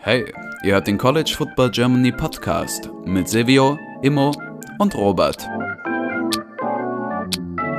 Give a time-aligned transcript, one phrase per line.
[0.00, 0.24] Hey,
[0.62, 4.32] ihr hört den College Football Germany Podcast mit Silvio, Immo
[4.78, 5.46] und Robert.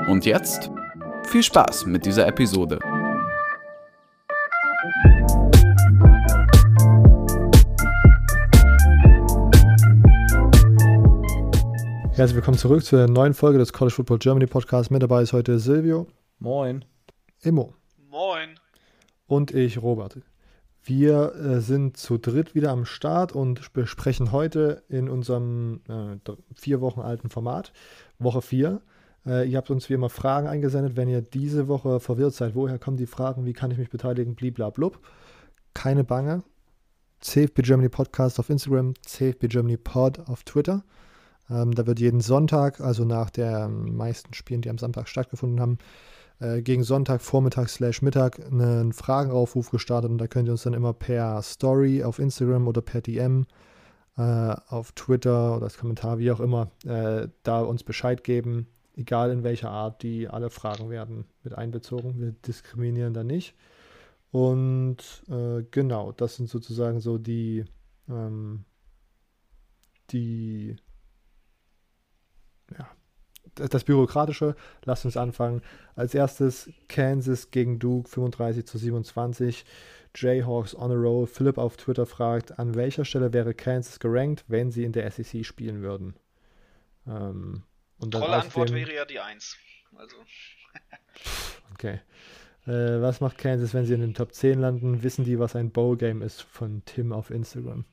[0.07, 0.69] Und jetzt
[1.25, 2.77] viel Spaß mit dieser Episode.
[12.11, 14.91] Herzlich willkommen zurück zu der neuen Folge des College Football Germany Podcast.
[14.91, 16.05] Mit dabei ist heute Silvio.
[16.37, 16.85] Moin.
[17.41, 17.78] Immo.
[19.29, 20.17] Und ich, Robert.
[20.83, 26.17] Wir äh, sind zu dritt wieder am Start und besprechen heute in unserem äh,
[26.55, 27.71] vier Wochen alten Format,
[28.17, 28.81] Woche 4.
[29.27, 30.97] Äh, ihr habt uns wie immer Fragen eingesendet.
[30.97, 34.33] Wenn ihr diese Woche verwirrt seid, woher kommen die Fragen, wie kann ich mich beteiligen,
[34.33, 34.99] bliblablub.
[35.75, 36.41] Keine Bange.
[37.19, 40.83] CFB Germany Podcast auf Instagram, CFB Germany Pod auf Twitter.
[41.51, 45.77] Ähm, da wird jeden Sonntag, also nach den meisten Spielen, die am Samstag stattgefunden haben,
[46.39, 50.73] äh, gegen Sonntag, Vormittag, slash Mittag einen Fragenaufruf gestartet und da könnt ihr uns dann
[50.73, 53.45] immer per Story auf Instagram oder per DM
[54.17, 59.31] äh, auf Twitter oder als Kommentar, wie auch immer, äh, da uns Bescheid geben, egal
[59.31, 62.19] in welcher Art, die alle Fragen werden mit einbezogen.
[62.19, 63.55] Wir diskriminieren da nicht.
[64.31, 67.65] Und äh, genau, das sind sozusagen so die,
[68.07, 68.65] ähm,
[70.11, 70.75] die
[72.77, 72.87] ja,
[73.59, 74.55] das Bürokratische.
[74.85, 75.61] Lasst uns anfangen.
[75.95, 79.65] Als erstes Kansas gegen Duke 35 zu 27.
[80.15, 81.27] Jayhawks on a roll.
[81.27, 85.45] Philipp auf Twitter fragt, an welcher Stelle wäre Kansas gerankt, wenn sie in der SEC
[85.45, 86.15] spielen würden?
[87.07, 87.63] Ähm,
[87.99, 89.57] und Tolle Antwort wäre ja die 1.
[89.95, 90.15] Also.
[91.73, 91.99] okay.
[92.65, 95.03] Äh, was macht Kansas, wenn sie in den Top 10 landen?
[95.03, 97.85] Wissen die, was ein Bowl-Game ist von Tim auf Instagram?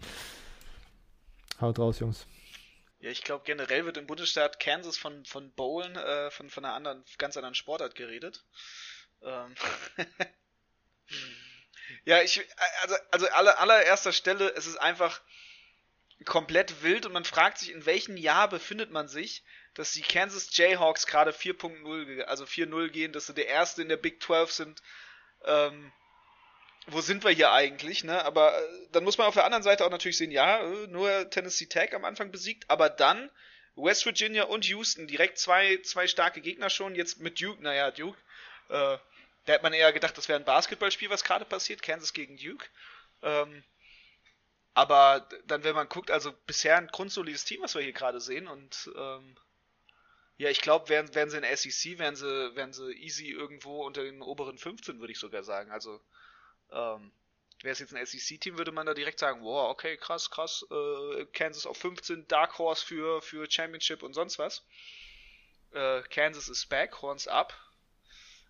[1.60, 2.26] Haut raus, Jungs.
[3.06, 6.74] Ja, ich glaube generell wird im Bundesstaat Kansas von, von Bowlen, äh, von, von einer
[6.74, 8.44] anderen, ganz anderen Sportart geredet.
[9.22, 9.54] Ähm
[12.04, 12.44] ja, ich,
[12.82, 15.20] also, also aller, allererster Stelle, es ist einfach
[16.24, 19.44] komplett wild und man fragt sich, in welchem Jahr befindet man sich,
[19.74, 23.98] dass die Kansas Jayhawks gerade 4.0, also 4.0 gehen, dass sie der erste in der
[23.98, 24.82] Big 12 sind.
[25.44, 25.92] Ähm,
[26.86, 28.24] wo sind wir hier eigentlich, ne?
[28.24, 31.28] Aber äh, dann muss man auf der anderen Seite auch natürlich sehen, ja, äh, nur
[31.30, 33.30] Tennessee Tech am Anfang besiegt, aber dann
[33.74, 38.18] West Virginia und Houston direkt zwei, zwei starke Gegner schon, jetzt mit Duke, naja, Duke,
[38.68, 38.98] äh,
[39.44, 42.66] da hätte man eher gedacht, das wäre ein Basketballspiel, was gerade passiert, Kansas gegen Duke.
[43.22, 43.62] Ähm,
[44.74, 48.46] aber dann, wenn man guckt, also bisher ein grundsolides Team, was wir hier gerade sehen
[48.46, 49.36] und ähm,
[50.38, 54.02] ja, ich glaube, wären, wären sie in SEC, wären sie, wären sie easy irgendwo unter
[54.02, 55.70] den oberen 15, würde ich sogar sagen.
[55.70, 55.98] Also
[56.72, 57.12] ähm,
[57.62, 61.24] Wäre es jetzt ein SEC-Team, würde man da direkt sagen, wow, okay, krass, krass, äh,
[61.32, 64.62] Kansas auf 15, Dark Horse für, für Championship und sonst was.
[65.72, 67.54] Äh, Kansas ist back, Horns up.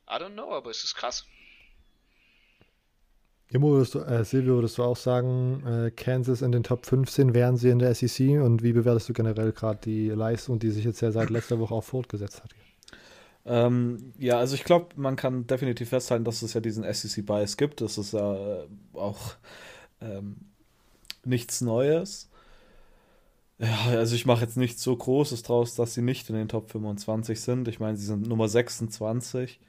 [0.08, 1.24] I don't know, aber es ist krass.
[3.48, 7.32] Jimo, würdest du, äh, Silvio, würdest du auch sagen, äh, Kansas in den Top 15
[7.32, 10.84] wären sie in der SEC und wie bewertest du generell gerade die Leistung, die sich
[10.84, 12.50] jetzt ja seit letzter Woche auch fortgesetzt hat?
[13.46, 17.80] Ähm, ja, also ich glaube, man kann definitiv festhalten, dass es ja diesen SEC-Bias gibt.
[17.80, 19.36] Das ist ja äh, auch
[20.00, 20.36] ähm,
[21.24, 22.28] nichts Neues.
[23.58, 26.70] Ja, also ich mache jetzt nichts so Großes draus, dass sie nicht in den Top
[26.70, 27.68] 25 sind.
[27.68, 29.60] Ich meine, sie sind Nummer 26.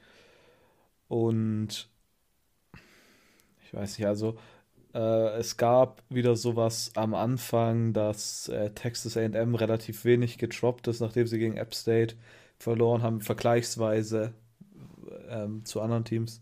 [1.08, 1.88] Und
[3.64, 4.36] ich weiß nicht, also
[4.94, 11.00] äh, es gab wieder sowas am Anfang, dass äh, Texas AM relativ wenig getroppt ist,
[11.00, 12.16] nachdem sie gegen App State
[12.58, 14.34] verloren haben, vergleichsweise
[15.28, 16.40] ähm, zu anderen Teams.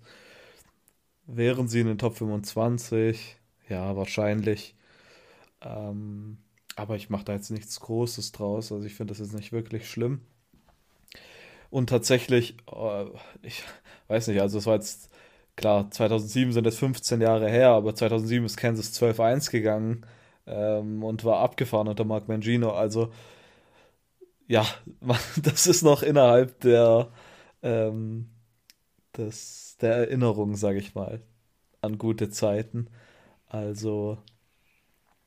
[1.26, 3.36] Wären sie in den Top 25?
[3.68, 4.74] Ja, wahrscheinlich.
[5.62, 6.38] Ähm,
[6.76, 8.70] aber ich mache da jetzt nichts Großes draus.
[8.72, 10.20] Also ich finde das jetzt nicht wirklich schlimm.
[11.70, 13.04] Und tatsächlich, äh,
[13.42, 13.64] ich
[14.08, 15.10] weiß nicht, also es war jetzt,
[15.56, 20.06] klar, 2007 sind es 15 Jahre her, aber 2007 ist Kansas 12-1 gegangen
[20.46, 22.70] ähm, und war abgefahren unter Mark Mangino.
[22.72, 23.10] Also
[24.46, 24.66] ja,
[25.36, 27.12] das ist noch innerhalb der,
[27.62, 28.30] ähm,
[29.16, 31.22] des, der Erinnerung, sage ich mal,
[31.80, 32.90] an gute Zeiten.
[33.48, 34.22] Also,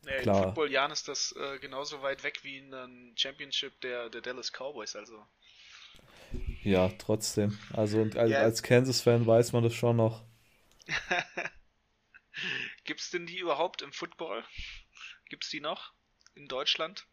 [0.05, 0.37] nee, klar.
[0.37, 4.95] Im Football-Jahren ist das äh, genauso weit weg wie ein Championship der, der Dallas Cowboys,
[4.95, 5.25] also.
[6.63, 7.57] Ja, trotzdem.
[7.73, 8.41] Also, und als, yeah.
[8.41, 10.23] als Kansas-Fan weiß man das schon noch.
[12.83, 14.43] Gibt's denn die überhaupt im Football?
[15.29, 15.93] Gibt's die noch
[16.35, 17.07] in Deutschland?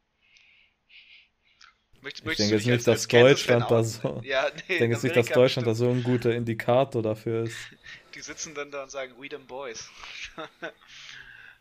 [2.02, 4.20] Möcht, ich denke jetzt nicht, dass Deutschland da so.
[4.24, 7.56] Ja, nee, ich denke nicht, dass Deutschland da so ein guter Indikator dafür ist.
[8.14, 9.90] Die sitzen dann da und sagen, we them boys.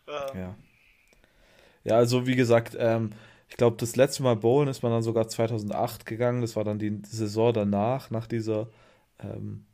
[0.08, 0.40] ähm.
[0.40, 0.56] Ja.
[1.84, 3.12] Ja, also wie gesagt, ähm,
[3.48, 6.42] ich glaube, das letzte Mal Bowlen ist man dann sogar 2008 gegangen.
[6.42, 8.70] Das war dann die Saison danach, nach dieser
[9.20, 9.66] ähm,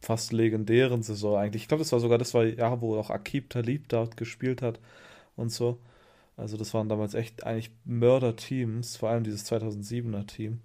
[0.00, 1.62] fast legendären Saison eigentlich.
[1.62, 4.80] Ich glaube, das war sogar das war Jahr, wo auch Akib Talib dort gespielt hat
[5.34, 5.80] und so.
[6.36, 10.60] Also das waren damals echt eigentlich Mörder-Teams, vor allem dieses 2007er Team.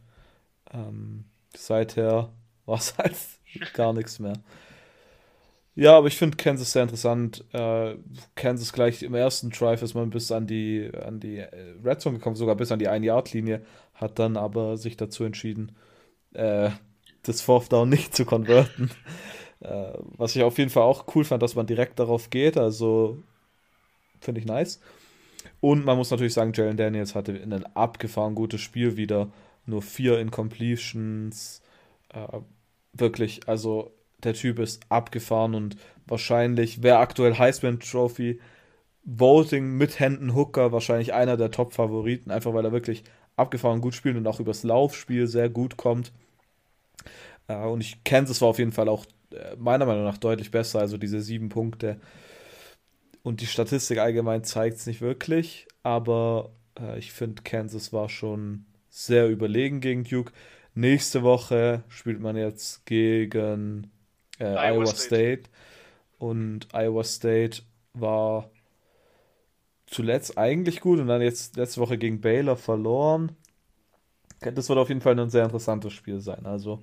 [0.73, 1.25] Ähm,
[1.55, 2.31] seither
[2.65, 3.15] war es halt
[3.73, 4.33] gar nichts mehr.
[5.75, 7.45] Ja, aber ich finde Kansas sehr interessant.
[7.53, 7.95] Äh,
[8.35, 12.17] Kansas gleich im ersten Drive ist man bis an die, an die äh, Red Zone
[12.17, 13.61] gekommen, sogar bis an die 1-Yard-Linie,
[13.93, 15.71] hat dann aber sich dazu entschieden,
[16.33, 16.71] äh,
[17.23, 18.91] das Fourth Down nicht zu konverten.
[19.61, 23.17] äh, was ich auf jeden Fall auch cool fand, dass man direkt darauf geht, also
[24.19, 24.81] finde ich nice.
[25.59, 29.31] Und man muss natürlich sagen, Jalen Daniels hatte ein abgefahren gutes Spiel wieder.
[29.65, 31.61] Nur vier Incompletions.
[32.09, 32.39] Äh,
[32.93, 33.91] wirklich, also
[34.23, 35.77] der Typ ist abgefahren und
[36.07, 38.39] wahrscheinlich wäre aktuell Heisman Trophy
[39.03, 43.03] Voting mit Händen Hooker wahrscheinlich einer der Top-Favoriten, einfach weil er wirklich
[43.35, 46.11] abgefahren gut spielt und auch übers Laufspiel sehr gut kommt.
[47.47, 50.79] Äh, und ich Kansas war auf jeden Fall auch äh, meiner Meinung nach deutlich besser,
[50.79, 51.99] also diese sieben Punkte.
[53.23, 58.65] Und die Statistik allgemein zeigt es nicht wirklich, aber äh, ich finde, Kansas war schon
[58.89, 60.33] sehr überlegen gegen Duke.
[60.73, 63.91] Nächste Woche spielt man jetzt gegen
[64.39, 64.97] äh, Iowa, Iowa State.
[64.99, 65.43] State.
[66.17, 67.63] Und Iowa State
[67.93, 68.49] war
[69.85, 73.35] zuletzt eigentlich gut und dann jetzt letzte Woche gegen Baylor verloren.
[74.39, 76.45] Das wird auf jeden Fall ein sehr interessantes Spiel sein.
[76.45, 76.81] Also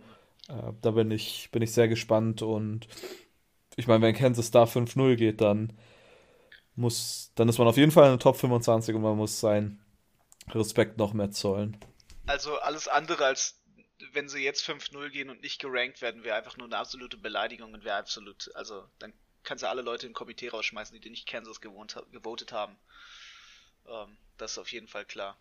[0.49, 2.87] äh, da bin ich, bin ich sehr gespannt und
[3.76, 5.73] ich meine, wenn Kansas da 5-0 geht, dann
[6.78, 9.84] muss, dann ist man auf jeden Fall in der Top 25 und man muss seinen
[10.50, 11.76] Respekt noch mehr zollen.
[12.26, 13.58] Also alles andere als
[14.12, 17.75] wenn sie jetzt 5-0 gehen und nicht gerankt werden, wäre einfach nur eine absolute Beleidigung
[17.75, 21.60] und wäre absolut, also dann kannst du alle Leute im Komitee rausschmeißen, die nicht Kansas
[21.60, 22.76] gewohnt, gewotet haben.
[23.86, 25.36] Ähm, das ist auf jeden Fall klar.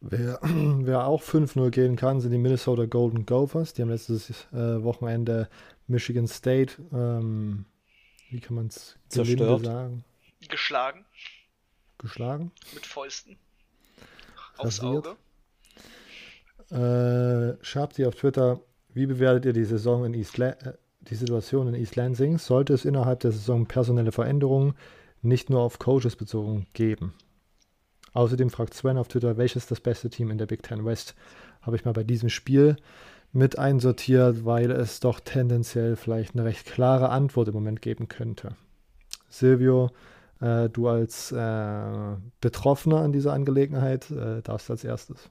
[0.00, 3.74] Wer, wer auch 5-0 gehen kann, sind die Minnesota Golden Gophers.
[3.74, 5.48] Die haben letztes äh, Wochenende
[5.86, 7.66] Michigan State, ähm,
[8.34, 10.04] wie kann man es sagen?
[10.48, 11.04] Geschlagen.
[11.98, 12.50] Geschlagen?
[12.74, 13.36] Mit Fäusten.
[14.56, 15.16] Aufs Auge.
[16.70, 18.60] Äh, schreibt sie auf Twitter,
[18.92, 20.56] wie bewertet ihr die Saison in East äh,
[21.02, 22.38] die Situation in East Lansing?
[22.38, 24.74] Sollte es innerhalb der Saison personelle Veränderungen
[25.22, 27.14] nicht nur auf Coaches bezogen geben?
[28.14, 31.14] Außerdem fragt Sven auf Twitter, welches das beste Team in der Big Ten West?
[31.62, 32.76] Habe ich mal bei diesem Spiel
[33.34, 38.56] mit einsortiert, weil es doch tendenziell vielleicht eine recht klare Antwort im Moment geben könnte.
[39.28, 39.90] Silvio,
[40.40, 45.30] äh, du als äh, Betroffener an dieser Angelegenheit äh, darfst als erstes.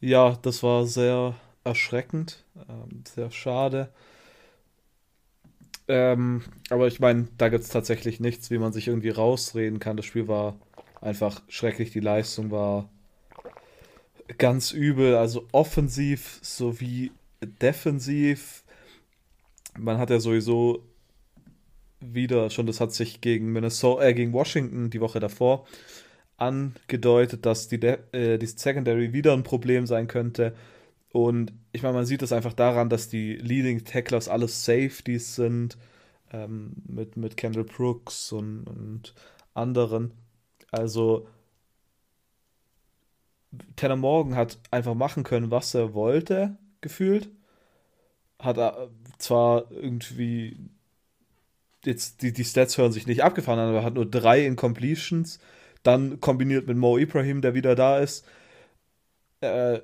[0.00, 1.34] Ja, das war sehr
[1.64, 3.88] erschreckend, ähm, sehr schade.
[5.88, 9.96] Ähm, aber ich meine, da gibt es tatsächlich nichts, wie man sich irgendwie rausreden kann.
[9.96, 10.56] Das Spiel war
[11.00, 12.90] einfach schrecklich, die Leistung war
[14.36, 18.64] ganz übel, also offensiv sowie defensiv.
[19.78, 20.84] Man hat ja sowieso
[22.00, 25.66] wieder schon, das hat sich gegen Minnesota, äh, gegen Washington die Woche davor
[26.36, 30.54] angedeutet, dass die, äh, die Secondary wieder ein Problem sein könnte.
[31.12, 35.78] Und ich meine, man sieht es einfach daran, dass die Leading Tacklers alles Safeties sind,
[36.32, 39.14] ähm, mit, mit Kendall Brooks und, und
[39.54, 40.12] anderen.
[40.70, 41.26] Also,
[43.76, 47.30] Tanner Morgan hat einfach machen können, was er wollte, gefühlt.
[48.38, 50.70] Hat er zwar irgendwie
[51.84, 55.38] jetzt die, die Stats hören sich nicht abgefahren an, aber hat nur drei Incompletions
[55.82, 58.26] dann kombiniert mit Mo Ibrahim, der wieder da ist.
[59.40, 59.80] Äh,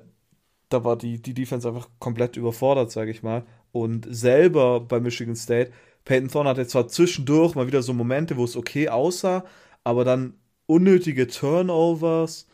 [0.69, 3.45] da war die, die Defense einfach komplett überfordert, sage ich mal.
[3.71, 5.71] Und selber bei Michigan State,
[6.03, 9.45] Peyton Thorne hatte zwar zwischendurch mal wieder so Momente, wo es okay aussah,
[9.83, 12.47] aber dann unnötige Turnovers.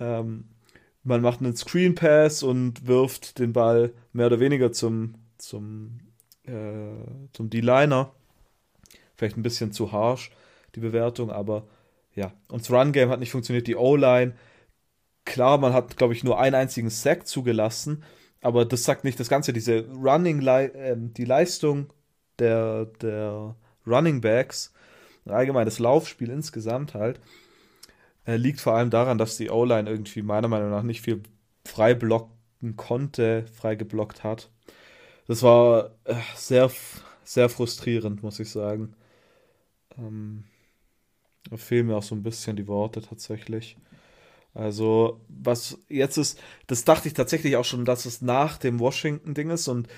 [0.00, 0.48] Ähm,
[1.06, 6.00] man macht einen Screen Pass und wirft den Ball mehr oder weniger zum, zum,
[6.44, 8.12] äh, zum D-Liner.
[9.14, 10.32] Vielleicht ein bisschen zu harsh,
[10.74, 11.66] die Bewertung, aber
[12.14, 14.34] ja, und das Run-Game hat nicht funktioniert, die O-Line.
[15.24, 18.02] Klar, man hat, glaube ich, nur einen einzigen Sack zugelassen,
[18.42, 19.52] aber das sagt nicht das Ganze.
[19.52, 21.92] Diese Running, äh, die Leistung
[22.38, 23.54] der, der
[23.86, 24.72] Running Backs,
[25.24, 27.20] allgemein das Laufspiel insgesamt halt,
[28.26, 31.22] äh, liegt vor allem daran, dass die O-Line irgendwie meiner Meinung nach nicht viel
[31.64, 34.50] frei blocken konnte, frei geblockt hat.
[35.26, 36.70] Das war äh, sehr,
[37.24, 38.94] sehr frustrierend, muss ich sagen.
[39.98, 40.44] Ähm,
[41.50, 43.76] da fehlen mir auch so ein bisschen die Worte tatsächlich.
[44.54, 49.50] Also, was jetzt ist, das dachte ich tatsächlich auch schon, dass es nach dem Washington-Ding
[49.50, 49.88] ist und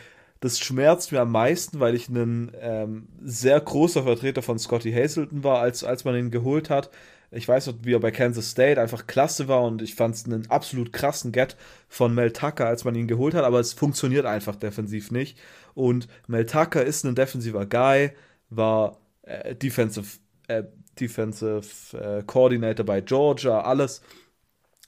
[0.40, 5.44] das schmerzt mir am meisten, weil ich ein ähm, sehr großer Vertreter von Scotty Hazelton
[5.44, 6.90] war, als, als man ihn geholt hat.
[7.30, 10.24] Ich weiß noch, wie er bei Kansas State einfach klasse war und ich fand es
[10.24, 11.56] einen absolut krassen Get
[11.88, 15.38] von Mel Tucker, als man ihn geholt hat, aber es funktioniert einfach defensiv nicht.
[15.74, 18.12] Und Mel Tucker ist ein defensiver Guy,
[18.48, 20.18] war äh, Defensive,
[20.48, 20.64] äh,
[20.98, 24.00] Defensive äh, Coordinator bei Georgia, alles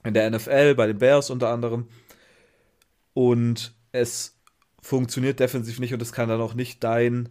[0.02, 1.88] in der NFL, bei den Bears unter anderem.
[3.12, 4.40] Und es
[4.80, 7.28] funktioniert defensiv nicht und es kann dann auch nicht dein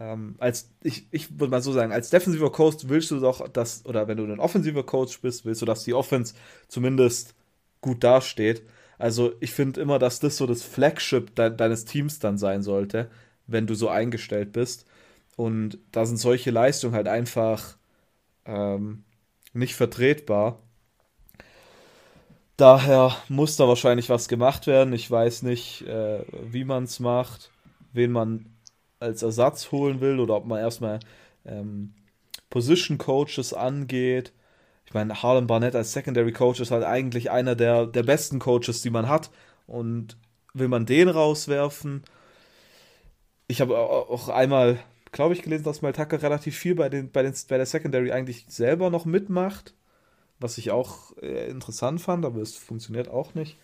[0.00, 3.84] ähm, als ich, ich würde mal so sagen, als defensiver Coach willst du doch, dass,
[3.84, 6.34] oder wenn du ein offensiver Coach bist, willst du, dass die Offense
[6.68, 7.34] zumindest
[7.80, 8.62] gut dasteht.
[8.98, 13.10] Also ich finde immer, dass das so das Flagship de deines Teams dann sein sollte,
[13.46, 14.86] wenn du so eingestellt bist.
[15.36, 17.76] Und da sind solche Leistungen halt einfach
[18.44, 19.04] ähm,
[19.52, 20.58] nicht vertretbar.
[22.56, 24.92] Daher muss da wahrscheinlich was gemacht werden.
[24.92, 27.52] Ich weiß nicht, äh, wie man es macht,
[27.92, 28.46] wen man
[29.00, 31.00] als Ersatz holen will oder ob man erstmal
[31.44, 31.94] ähm,
[32.50, 34.32] Position Coaches angeht.
[34.86, 38.80] Ich meine, Harlem Barnett als Secondary Coach ist halt eigentlich einer der, der besten Coaches,
[38.80, 39.30] die man hat.
[39.66, 40.16] Und
[40.54, 42.02] will man den rauswerfen?
[43.48, 44.78] Ich habe auch einmal,
[45.12, 48.46] glaube ich, gelesen, dass Maltaka relativ viel bei, den, bei, den, bei der Secondary eigentlich
[48.48, 49.74] selber noch mitmacht.
[50.40, 53.58] Was ich auch äh, interessant fand, aber es funktioniert auch nicht.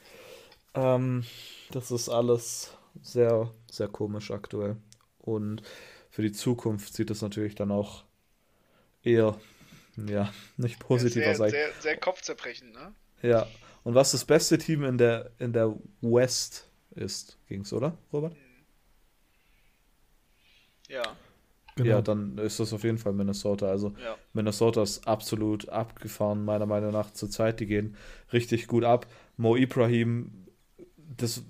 [0.74, 1.24] Ähm,
[1.70, 4.76] das ist alles sehr, sehr komisch aktuell.
[5.24, 5.62] Und
[6.10, 8.04] für die Zukunft sieht es natürlich dann auch
[9.02, 9.38] eher,
[9.96, 12.94] ja, nicht positiver ja, sehr, sehr, sehr kopfzerbrechend, ne?
[13.22, 13.46] Ja.
[13.84, 18.36] Und was das beste Team in der, in der West ist, ging's, oder, Robert?
[20.88, 21.16] Ja.
[21.76, 21.90] Genau.
[21.90, 23.66] Ja, dann ist das auf jeden Fall Minnesota.
[23.66, 24.16] Also ja.
[24.32, 27.58] Minnesota ist absolut abgefahren, meiner Meinung nach zur Zeit.
[27.58, 27.96] Die gehen
[28.32, 29.06] richtig gut ab.
[29.36, 30.46] Mo Ibrahim,
[30.96, 31.42] das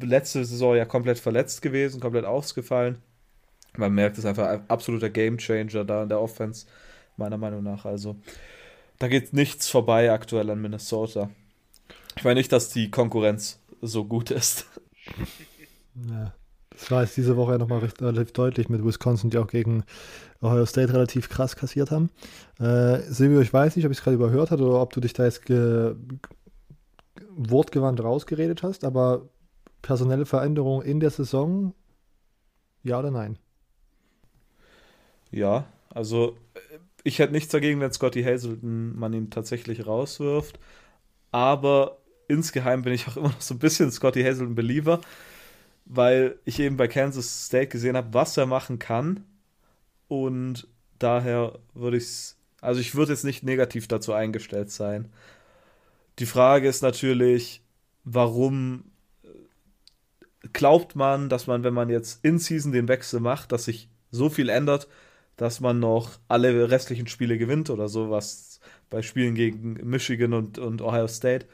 [0.00, 2.98] letzte Saison ja komplett verletzt gewesen, komplett ausgefallen.
[3.76, 6.66] Man merkt, es ist einfach ein absoluter Gamechanger da in der Offense,
[7.16, 7.84] meiner Meinung nach.
[7.84, 8.16] Also,
[8.98, 11.30] da geht nichts vorbei aktuell an Minnesota.
[12.16, 14.66] Ich meine nicht, dass die Konkurrenz so gut ist.
[16.10, 16.34] Ja,
[16.70, 19.84] das war jetzt diese Woche nochmal relativ deutlich mit Wisconsin, die auch gegen
[20.42, 22.10] Ohio State relativ krass kassiert haben.
[22.58, 25.12] Äh, Silvio, ich weiß nicht, ob ich es gerade überhört habe oder ob du dich
[25.12, 25.48] da jetzt
[27.36, 29.28] wortgewandt rausgeredet hast, aber
[29.82, 31.74] personelle Veränderung in der Saison,
[32.82, 33.38] ja oder nein?
[35.30, 40.58] Ja, also äh, ich hätte nichts dagegen, wenn Scotty Hazelton man ihn tatsächlich rauswirft.
[41.30, 45.00] Aber insgeheim bin ich auch immer noch so ein bisschen Scotty Hazelton Believer,
[45.84, 49.24] weil ich eben bei Kansas State gesehen habe, was er machen kann.
[50.08, 50.66] Und
[50.98, 55.10] daher würde ich es, also ich würde jetzt nicht negativ dazu eingestellt sein.
[56.18, 57.62] Die Frage ist natürlich,
[58.04, 58.84] warum
[59.22, 59.28] äh,
[60.52, 64.30] glaubt man, dass man, wenn man jetzt in Season den Wechsel macht, dass sich so
[64.30, 64.88] viel ändert,
[65.36, 68.60] dass man noch alle restlichen Spiele gewinnt oder so, was
[68.90, 71.46] bei Spielen gegen Michigan und, und Ohio State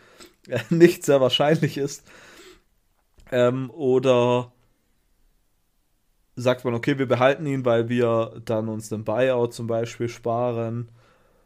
[0.48, 2.04] äh, nicht sehr wahrscheinlich ist.
[3.32, 4.52] Ähm, oder
[6.36, 10.88] sagt man, okay, wir behalten ihn, weil wir dann uns den Buyout zum Beispiel sparen.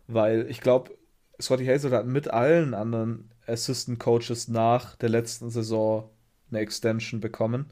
[0.07, 0.93] Weil ich glaube,
[1.41, 6.11] Scotty Hazel hat mit allen anderen Assistant Coaches nach der letzten Saison
[6.50, 7.67] eine Extension bekommen.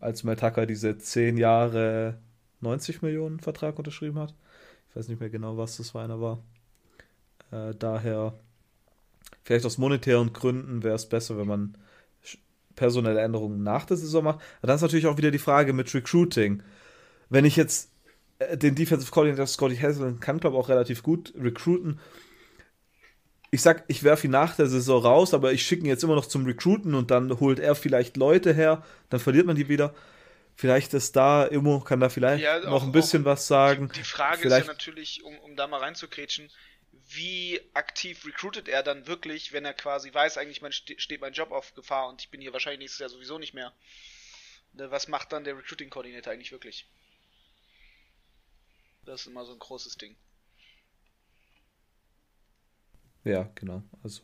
[0.00, 2.18] Als Mel Tucker diese zehn Jahre
[2.62, 4.34] 90 Millionen Vertrag unterschrieben hat.
[4.90, 6.42] Ich weiß nicht mehr genau, was das für einer war.
[7.50, 8.34] Äh, daher,
[9.44, 11.76] vielleicht aus monetären Gründen wäre es besser, wenn man
[12.74, 14.40] personelle Änderungen nach der Saison macht.
[14.58, 16.62] Aber dann ist natürlich auch wieder die Frage mit Recruiting.
[17.28, 17.90] Wenn ich jetzt
[18.38, 21.98] äh, den Defensive Coordinator Scotty Hazelton kann, glaube ich, auch relativ gut recruiten.
[23.50, 26.14] Ich sag, ich werfe ihn nach der Saison raus, aber ich schicke ihn jetzt immer
[26.14, 29.94] noch zum Recruiten und dann holt er vielleicht Leute her, dann verliert man die wieder.
[30.54, 33.88] Vielleicht ist da, Immo kann da vielleicht ja, noch ein bisschen was sagen.
[33.88, 34.62] Die, die Frage vielleicht...
[34.62, 36.50] ist ja natürlich, um, um da mal reinzukretschen,
[37.08, 41.50] wie aktiv recruitet er dann wirklich, wenn er quasi weiß, eigentlich mein, steht mein Job
[41.50, 43.72] auf Gefahr und ich bin hier wahrscheinlich nächstes Jahr sowieso nicht mehr.
[44.74, 46.86] Ne, was macht dann der Recruiting-Koordinator eigentlich wirklich?
[49.04, 50.16] Das ist immer so ein großes Ding.
[53.24, 53.82] Ja, genau.
[54.02, 54.22] Also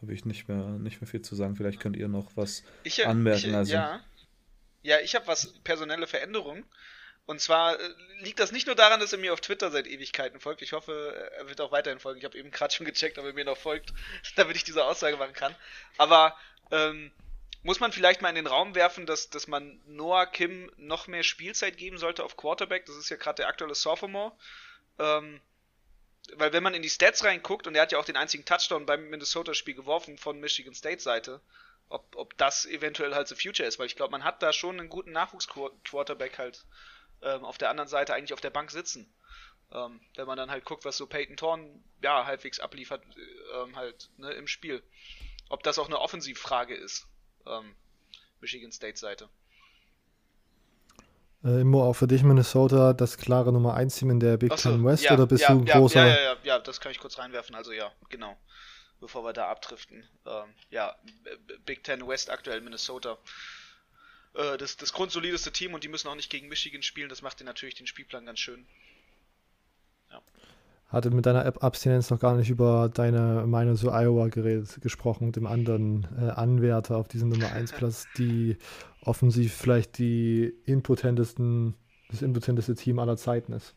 [0.00, 1.56] habe ich nicht mehr, nicht mehr viel zu sagen.
[1.56, 3.50] Vielleicht könnt ihr noch was ich, äh, anmerken.
[3.50, 4.04] Ich, also, ja,
[4.84, 6.64] ja, ich habe was personelle Veränderungen.
[7.26, 10.40] Und zwar äh, liegt das nicht nur daran, dass er mir auf Twitter seit Ewigkeiten
[10.40, 10.60] folgt.
[10.60, 12.18] Ich hoffe, er wird auch weiterhin folgen.
[12.18, 13.94] Ich habe eben gerade schon gecheckt, ob er mir noch folgt,
[14.36, 15.54] damit ich diese Aussage machen kann.
[15.96, 16.36] Aber
[16.70, 17.10] ähm,
[17.62, 21.22] muss man vielleicht mal in den Raum werfen, dass, dass man Noah Kim noch mehr
[21.22, 22.84] Spielzeit geben sollte auf Quarterback.
[22.84, 24.32] Das ist ja gerade der aktuelle Sophomore.
[24.98, 25.40] Ähm,
[26.34, 28.84] weil wenn man in die Stats reinguckt, und er hat ja auch den einzigen Touchdown
[28.84, 31.40] beim Minnesota-Spiel geworfen von Michigan State Seite,
[31.94, 34.80] ob, ob das eventuell halt the future ist, weil ich glaube, man hat da schon
[34.80, 36.66] einen guten Nachwuchs-Quarterback halt
[37.22, 39.08] ähm, auf der anderen Seite eigentlich auf der Bank sitzen.
[39.72, 41.70] Ähm, wenn man dann halt guckt, was so Peyton Thorne
[42.02, 43.02] ja halbwegs abliefert,
[43.54, 44.82] ähm, halt ne, im Spiel.
[45.48, 47.06] Ob das auch eine Offensivfrage ist,
[47.46, 47.76] ähm,
[48.40, 49.28] Michigan State Seite.
[51.44, 54.84] Äh, Immo, auch für dich Minnesota das klare Nummer 1 Team in der Big Ten
[54.84, 56.06] West ja, oder bist ja, du ein ja, großer?
[56.06, 57.54] Ja, ja, ja, ja, das kann ich kurz reinwerfen.
[57.54, 58.36] Also ja, genau.
[59.04, 60.02] Bevor wir da abdriften.
[60.24, 60.96] Ähm, ja,
[61.66, 63.18] Big Ten West aktuell Minnesota.
[64.32, 67.10] Äh, das, das grundsolideste Team und die müssen auch nicht gegen Michigan spielen.
[67.10, 68.66] Das macht dir natürlich den Spielplan ganz schön.
[70.88, 75.32] Hatte mit deiner App Abstinenz noch gar nicht über deine Meinung zu Iowa geredet, gesprochen,
[75.32, 78.56] dem anderen äh, Anwärter auf diesen Nummer 1 Platz, die
[79.02, 81.74] offensiv vielleicht die impotentesten,
[82.08, 83.74] das impotenteste Team aller Zeiten ist.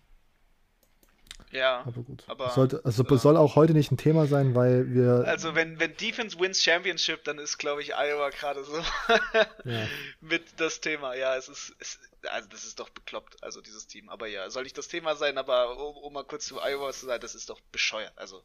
[1.52, 1.84] Ja.
[1.86, 2.24] Aber gut.
[2.28, 5.80] Aber, Sollte, also äh, soll auch heute nicht ein Thema sein, weil wir Also wenn,
[5.80, 8.74] wenn Defense wins Championship, dann ist glaube ich Iowa gerade so
[9.64, 9.88] ja,
[10.20, 11.16] mit das Thema.
[11.16, 12.00] Ja, es ist, es,
[12.30, 14.10] also das ist doch bekloppt, also dieses Team.
[14.10, 17.06] Aber ja, soll nicht das Thema sein, aber um, um mal kurz zu Iowa zu
[17.06, 18.14] sagen, das ist doch bescheuert.
[18.18, 18.42] Also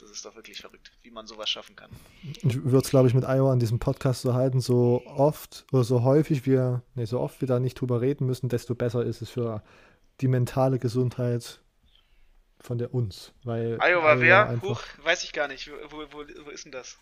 [0.00, 1.90] das ist doch wirklich verrückt, wie man sowas schaffen kann.
[2.22, 5.84] ich würde es, glaube ich, mit Iowa an diesem Podcast so halten, so oft oder
[5.84, 9.22] so häufig wir, nee, so oft wir da nicht drüber reden müssen, desto besser ist
[9.22, 9.62] es für
[10.20, 11.60] die mentale Gesundheit
[12.60, 13.32] von der uns.
[13.44, 14.48] Weil Iowa wer?
[14.48, 15.70] einfach Huch, weiß ich gar nicht.
[15.90, 16.98] Wo, wo, wo ist denn das?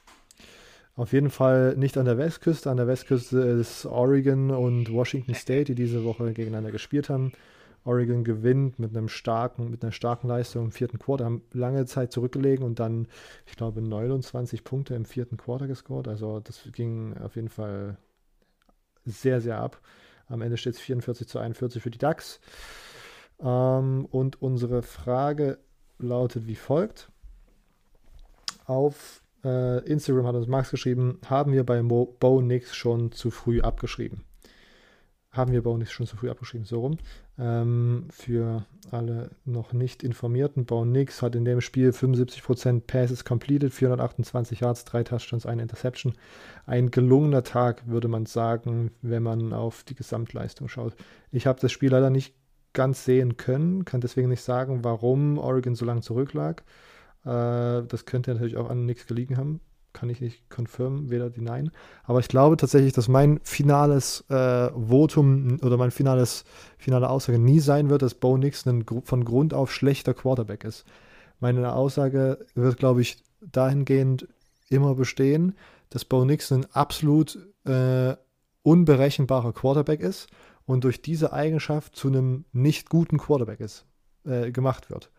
[0.97, 2.71] auf jeden Fall nicht an der Westküste.
[2.71, 7.33] An der Westküste ist Oregon und Washington State, die diese Woche gegeneinander gespielt haben.
[7.85, 12.11] Oregon gewinnt mit einem starken, mit einer starken Leistung im vierten Quarter, haben lange Zeit
[12.11, 13.07] zurückgelegen und dann,
[13.47, 16.09] ich glaube, 29 Punkte im vierten Quarter gescored.
[16.09, 17.97] Also das ging auf jeden Fall
[19.05, 19.81] sehr, sehr ab.
[20.29, 22.41] Am Ende steht es 44 zu 41 für die Ducks.
[23.41, 25.59] Ähm, und unsere Frage
[25.99, 27.11] lautet wie folgt.
[28.67, 33.31] Auf äh, Instagram hat uns Max geschrieben, haben wir bei Mo Bo Nix schon zu
[33.31, 34.25] früh abgeschrieben.
[35.31, 36.99] Haben wir Bo Nix schon zu früh abgeschrieben, so rum.
[37.39, 43.73] Ähm, für alle noch nicht informierten, Bo Nix hat in dem Spiel 75% Passes completed,
[43.73, 46.15] 428 Yards, 3 Touchdowns, eine Interception.
[46.65, 50.97] Ein gelungener Tag, würde man sagen, wenn man auf die Gesamtleistung schaut.
[51.31, 52.35] Ich habe das Spiel leider nicht
[52.77, 56.63] ganz sehen können, kann deswegen nicht sagen, warum Oregon so lange zurücklag.
[57.25, 59.61] Äh, das könnte natürlich auch an nichts gelegen haben.
[59.95, 61.71] Kann ich nicht confirmen, weder die Nein.
[62.05, 66.45] Aber ich glaube tatsächlich, dass mein finales äh, Votum oder mein finales,
[66.77, 70.85] finale Aussage nie sein wird, dass Bo Nix ein von Grund auf schlechter Quarterback ist.
[71.41, 74.29] Meine Aussage wird, glaube ich, dahingehend
[74.69, 75.55] immer bestehen,
[75.89, 78.15] dass Bo Nix ein absolut äh,
[78.63, 80.29] unberechenbarer Quarterback ist
[80.67, 83.87] und durch diese Eigenschaft zu einem nicht guten Quarterback ist,
[84.25, 85.11] äh, gemacht wird.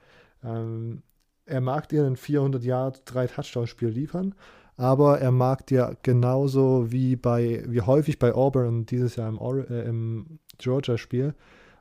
[0.44, 1.02] Ähm,
[1.46, 4.36] er mag dir ein 400 Yard, drei Touchdown-Spiel liefern,
[4.76, 9.84] aber er mag dir genauso wie bei, wie häufig bei Auburn dieses Jahr im, äh,
[9.84, 11.34] im Georgia-Spiel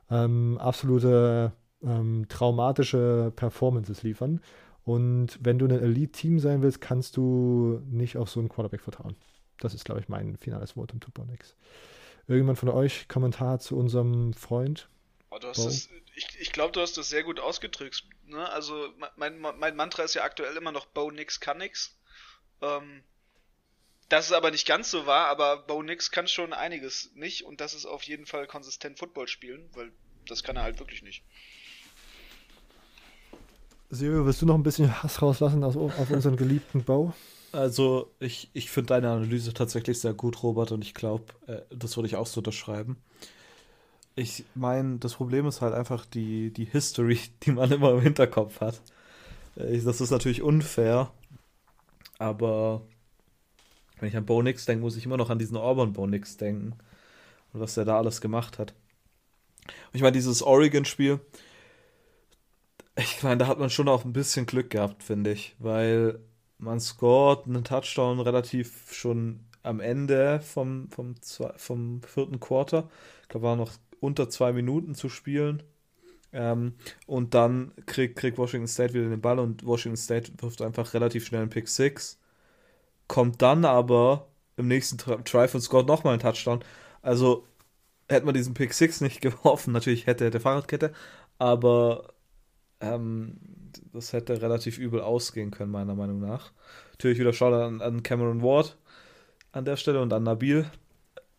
[0.09, 1.51] ähm, absolute
[1.83, 4.41] ähm, traumatische Performances liefern.
[4.83, 9.15] Und wenn du ein Elite-Team sein willst, kannst du nicht auf so einen Quarterback vertrauen.
[9.59, 11.55] Das ist, glaube ich, mein finales Votum zu Bonix.
[12.27, 14.89] Irgendjemand von euch Kommentar zu unserem Freund?
[15.29, 18.03] Oh, du hast das, ich ich glaube, du hast das sehr gut ausgedrückt.
[18.25, 18.49] Ne?
[18.49, 21.97] Also mein, mein Mantra ist ja aktuell immer noch Bo nix kann nix.
[22.61, 23.03] Ähm,
[24.09, 27.61] das ist aber nicht ganz so wahr, aber Bo nix kann schon einiges nicht und
[27.61, 29.91] das ist auf jeden Fall konsistent Football spielen, weil
[30.27, 31.23] das kann er halt wirklich nicht.
[33.89, 37.13] Silvio, willst du noch ein bisschen Hass rauslassen auf, auf unseren geliebten Bo?
[37.51, 41.95] Also, ich, ich finde deine Analyse tatsächlich sehr gut, Robert, und ich glaube, äh, das
[41.97, 42.97] würde ich auch so unterschreiben.
[44.15, 48.61] Ich meine, das Problem ist halt einfach die, die History, die man immer im Hinterkopf
[48.61, 48.81] hat.
[49.55, 51.11] Äh, das ist natürlich unfair,
[52.19, 52.81] aber
[53.99, 56.37] wenn ich an Bo Nix denke, muss ich immer noch an diesen Auburn Bo Nix
[56.37, 56.73] denken
[57.53, 58.73] und was der da alles gemacht hat.
[59.67, 61.19] Und ich meine, dieses Oregon-Spiel,
[62.95, 66.19] ich meine, da hat man schon auch ein bisschen Glück gehabt, finde ich, weil
[66.57, 72.89] man scored einen Touchdown relativ schon am Ende vom, vom, zwei, vom vierten Quarter.
[73.23, 75.63] Ich glaube, war noch unter zwei Minuten zu spielen.
[76.33, 80.93] Ähm, und dann kriegt, kriegt Washington State wieder den Ball und Washington State wirft einfach
[80.93, 82.19] relativ schnell einen Pick 6.
[83.07, 86.63] Kommt dann aber im nächsten Drive und scored nochmal einen Touchdown.
[87.01, 87.45] Also
[88.09, 90.93] hätte man diesen Pick 6 nicht geworfen, natürlich hätte er der Fahrradkette,
[91.37, 92.13] aber
[92.81, 93.37] ähm,
[93.93, 96.51] das hätte relativ übel ausgehen können, meiner Meinung nach.
[96.91, 98.77] Natürlich wieder Shoutout an, an Cameron Ward
[99.51, 100.69] an der Stelle und an Nabil.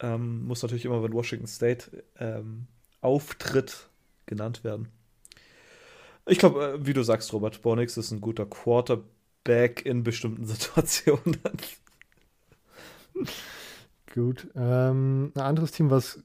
[0.01, 2.67] Ähm, muss natürlich immer, wenn Washington State ähm,
[3.01, 3.89] auftritt,
[4.27, 4.89] genannt werden.
[6.27, 11.41] Ich glaube, äh, wie du sagst, Robert Bonix ist ein guter Quarterback in bestimmten Situationen.
[14.15, 14.49] Gut.
[14.55, 16.23] Ähm, ein anderes Team, was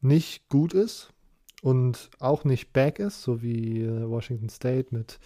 [0.00, 1.10] nicht gut ist,
[1.62, 5.18] und auch nicht back ist, so wie äh, Washington State mit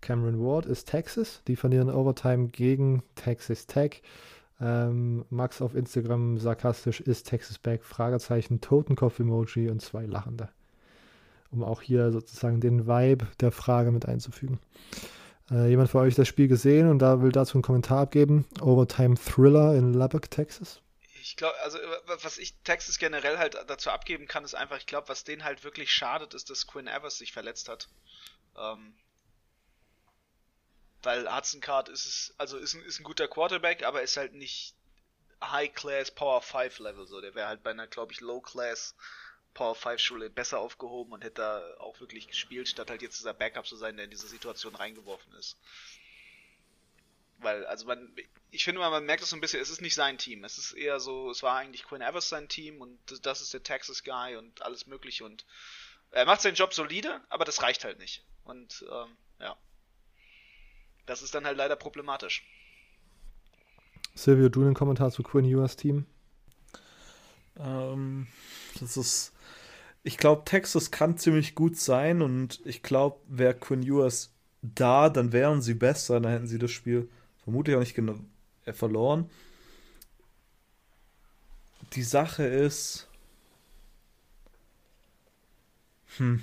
[0.00, 1.42] Cameron Ward, ist Texas.
[1.46, 4.02] Die verlieren Overtime gegen Texas Tech.
[4.60, 7.84] Ähm, Max auf Instagram sarkastisch ist Texas back?
[7.84, 10.48] Fragezeichen, Totenkopf-Emoji und zwei Lachende.
[11.50, 14.58] Um auch hier sozusagen den Vibe der Frage mit einzufügen.
[15.50, 18.44] Äh, jemand von euch das Spiel gesehen und da will dazu einen Kommentar abgeben?
[18.60, 20.82] Overtime Thriller in Lubbock, Texas?
[21.28, 25.08] Ich glaube, also was ich Texas generell halt dazu abgeben kann, ist einfach, ich glaube,
[25.08, 27.86] was denen halt wirklich schadet, ist, dass Quinn Evers sich verletzt hat.
[28.56, 28.94] Ähm,
[31.02, 34.32] weil Hudson Card ist es, also ist ein, ist ein guter Quarterback, aber ist halt
[34.32, 34.74] nicht
[35.42, 37.20] High Class Power 5 Level so.
[37.20, 38.96] Der wäre halt bei einer, glaube ich, Low Class
[39.52, 43.34] Power 5 Schule besser aufgehoben und hätte da auch wirklich gespielt, statt halt jetzt dieser
[43.34, 45.58] Backup zu sein, der in diese Situation reingeworfen ist.
[47.38, 48.12] Weil, also man,
[48.50, 50.44] ich finde mal, man merkt es so ein bisschen, es ist nicht sein Team.
[50.44, 53.62] Es ist eher so, es war eigentlich Quinn Evers sein Team und das ist der
[53.62, 55.44] Texas Guy und alles mögliche und
[56.10, 58.24] er macht seinen Job solide, aber das reicht halt nicht.
[58.44, 59.08] Und ähm,
[59.40, 59.56] ja.
[61.06, 62.44] Das ist dann halt leider problematisch.
[64.14, 66.06] Silvio, du einen Kommentar zu Quinn Ewers Team?
[67.58, 68.26] Ähm,
[68.80, 69.32] das ist.
[70.02, 75.32] Ich glaube, Texas kann ziemlich gut sein und ich glaube, wäre Quinn Ewers da, dann
[75.32, 77.10] wären sie besser, dann hätten sie das Spiel
[77.48, 78.14] vermutlich auch nicht genau
[78.74, 79.30] verloren.
[81.94, 83.08] Die Sache ist.
[86.18, 86.42] Hm.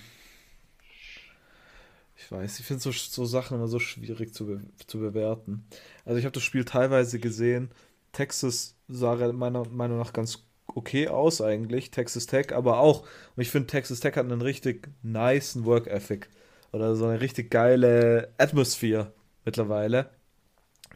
[2.17, 5.67] Ich weiß, ich finde so, so Sachen immer so schwierig zu, be zu bewerten.
[6.05, 7.69] Also ich habe das Spiel teilweise gesehen.
[8.11, 13.01] Texas sah meiner Meinung nach ganz okay aus eigentlich, Texas Tech, aber auch,
[13.35, 16.31] und ich finde Texas Tech hat einen richtig nice Work Ethic
[16.71, 19.13] oder so eine richtig geile Atmosphäre
[19.43, 20.09] mittlerweile.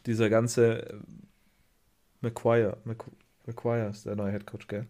[0.06, 0.96] Dieser ganze äh,
[2.22, 2.78] McQuire,
[3.46, 4.88] McQuire ist der neue Head Coach, gell?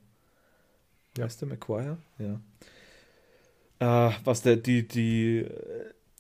[1.17, 1.26] Ja.
[1.26, 1.98] Heißt der McQuire?
[2.17, 2.39] Ja.
[3.80, 5.45] Äh, was der, die, die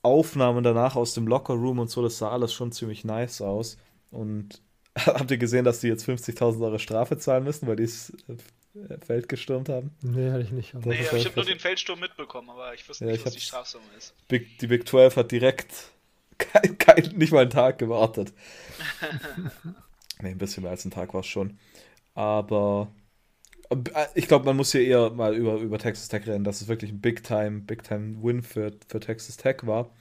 [0.01, 3.77] Aufnahmen danach aus dem Locker Room und so, das sah alles schon ziemlich nice aus.
[4.11, 4.61] Und
[4.97, 8.97] habt ihr gesehen, dass die jetzt 50.000 Euro Strafe zahlen müssen, weil die das äh,
[9.05, 9.91] Feld gestürmt haben?
[10.01, 10.73] Nee, hatte ich nicht.
[10.73, 13.85] Nee, ich habe nur den Feldsturm mitbekommen, aber ich wusste ja, nicht, was die Strafsumme
[13.97, 14.13] ist.
[14.27, 15.91] Big, die Big 12 hat direkt
[16.39, 18.33] kein, kein, nicht mal einen Tag gewartet.
[20.21, 21.59] nee, ein bisschen mehr als einen Tag war es schon.
[22.15, 22.91] Aber
[24.15, 26.91] ich glaube, man muss hier eher mal über, über Texas Tech reden, dass es wirklich
[26.91, 29.91] ein Big-Time, Big-Time-Win für, für Texas Tech war.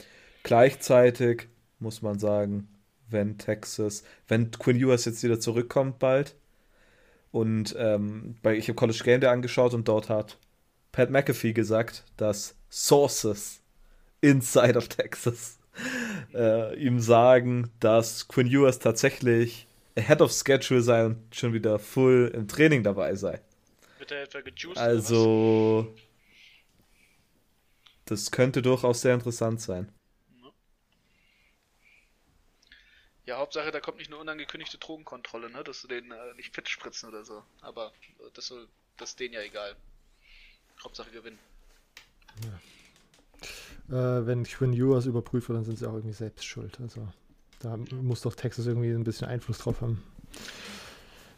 [0.42, 1.48] Gleichzeitig
[1.79, 2.68] muss man sagen,
[3.11, 6.35] wenn Texas, wenn Quinn Ewers jetzt wieder zurückkommt bald
[7.31, 10.38] und ähm, bei, ich habe College Game Day angeschaut und dort hat
[10.92, 13.61] Pat McAfee gesagt, dass Sources
[14.20, 15.58] inside of Texas
[16.34, 22.30] äh, ihm sagen, dass Quinn Ewers tatsächlich ahead of schedule sei und schon wieder full
[22.34, 23.40] im Training dabei sei.
[23.98, 24.78] Wird er etwa gejuiced?
[24.78, 25.94] Also,
[28.04, 29.92] das könnte durchaus sehr interessant sein.
[33.26, 35.62] Ja, Hauptsache, da kommt nicht eine unangekündigte Drogenkontrolle, ne?
[35.62, 37.42] Dass du den äh, nicht fit spritzen oder so.
[37.60, 39.76] Aber äh, das, soll, das ist denen ja egal.
[40.82, 41.38] Hauptsache gewinnen.
[42.42, 42.58] Ja.
[43.90, 46.79] Äh, wenn Quinn Ewers überprüfe, dann sind sie auch irgendwie selbst schuld.
[46.81, 47.07] Also
[47.61, 50.03] da muss doch Texas irgendwie ein bisschen Einfluss drauf haben.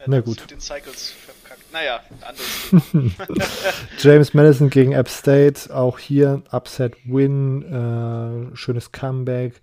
[0.01, 0.51] Ja, Na gut.
[0.51, 1.73] Den Cycles verkackt.
[1.73, 9.61] Naja, anderes James Madison gegen App State, auch hier Upset Win, äh, schönes Comeback.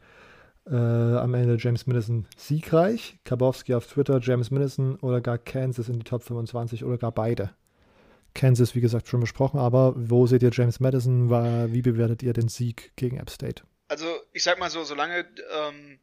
[0.69, 3.17] Äh, am Ende James Madison siegreich.
[3.23, 7.51] Kabowski auf Twitter, James Madison oder gar Kansas in die Top 25 oder gar beide.
[8.33, 11.29] Kansas, wie gesagt, schon besprochen, aber wo seht ihr James Madison?
[11.73, 13.63] Wie bewertet ihr den Sieg gegen App State?
[13.87, 15.99] Also, ich sag mal so, solange ähm,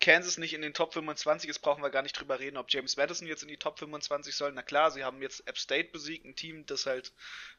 [0.00, 2.96] Kansas nicht in den Top 25 ist, brauchen wir gar nicht drüber reden, ob James
[2.96, 4.52] Madison jetzt in die Top 25 soll.
[4.52, 7.12] Na klar, sie haben jetzt App State besiegt, ein Team, das halt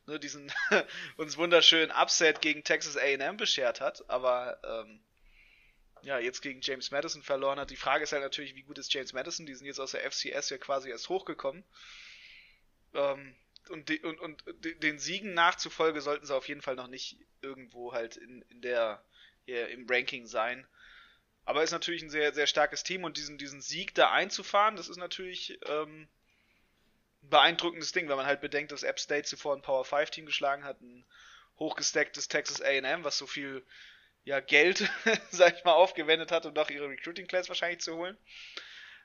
[0.05, 0.51] ne, diesen
[1.17, 4.99] uns wunderschönen Upset gegen Texas A&M beschert hat, aber ähm,
[6.01, 7.71] ja, jetzt gegen James Madison verloren hat.
[7.71, 9.45] Die Frage ist halt natürlich, wie gut ist James Madison?
[9.45, 11.63] Die sind jetzt aus der FCS ja quasi erst hochgekommen.
[12.93, 13.35] Ähm,
[13.69, 17.93] und, die, und, und den Siegen nachzufolge sollten sie auf jeden Fall noch nicht irgendwo
[17.93, 19.03] halt in, in der,
[19.45, 20.67] ja, im Ranking sein.
[21.45, 24.89] Aber ist natürlich ein sehr, sehr starkes Team und diesen, diesen Sieg da einzufahren, das
[24.89, 26.07] ist natürlich ähm,
[27.23, 30.25] ein beeindruckendes Ding, wenn man halt bedenkt, dass App State zuvor ein Power 5 Team
[30.25, 31.05] geschlagen hat, ein
[31.59, 33.63] hochgestecktes Texas AM, was so viel
[34.25, 34.89] ja, Geld,
[35.29, 38.17] sag ich mal, aufgewendet hat, um doch ihre Recruiting Class wahrscheinlich zu holen.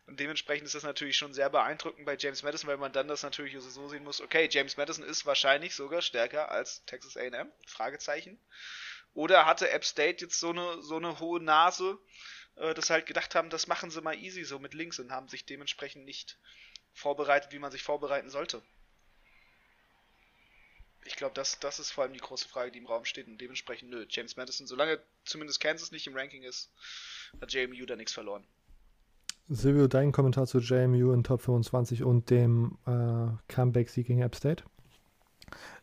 [0.06, 3.22] Und dementsprechend ist das natürlich schon sehr beeindruckend bei James Madison, weil man dann das
[3.22, 8.40] natürlich so sehen muss, okay, James Madison ist wahrscheinlich sogar stärker als Texas AM, Fragezeichen.
[9.14, 11.98] Oder hatte App State jetzt so eine, so eine hohe Nase,
[12.56, 15.10] äh, dass sie halt gedacht haben, das machen sie mal easy so mit links und
[15.10, 16.38] haben sich dementsprechend nicht
[16.92, 18.62] vorbereitet, wie man sich vorbereiten sollte.
[21.04, 23.26] Ich, glaube, das, das ist vor allem die große Frage, die im Raum steht.
[23.26, 26.70] Und dementsprechend, nö, James Madison, solange zumindest Kansas nicht im Ranking ist,
[27.40, 28.46] hat JMU da nichts verloren.
[29.52, 34.62] Silvio, dein Kommentar zu JMU in Top 25 und dem äh, Comeback-Sieg gegen App State?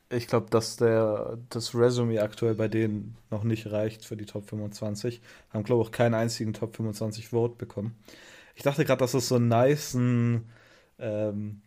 [0.10, 4.48] Ich glaube, dass der, das Resume aktuell bei denen noch nicht reicht für die Top
[4.48, 5.22] 25.
[5.50, 7.98] Haben, glaube ich, auch keinen einzigen Top 25 Vote bekommen.
[8.56, 10.50] Ich dachte gerade, dass es so einen niceen
[10.98, 11.62] ähm,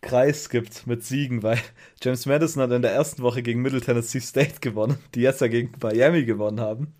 [0.00, 1.58] Kreis gibt mit Siegen, weil
[2.04, 5.48] James Madison hat in der ersten Woche gegen Middle Tennessee State gewonnen, die jetzt ja
[5.48, 6.94] gegen Miami gewonnen haben.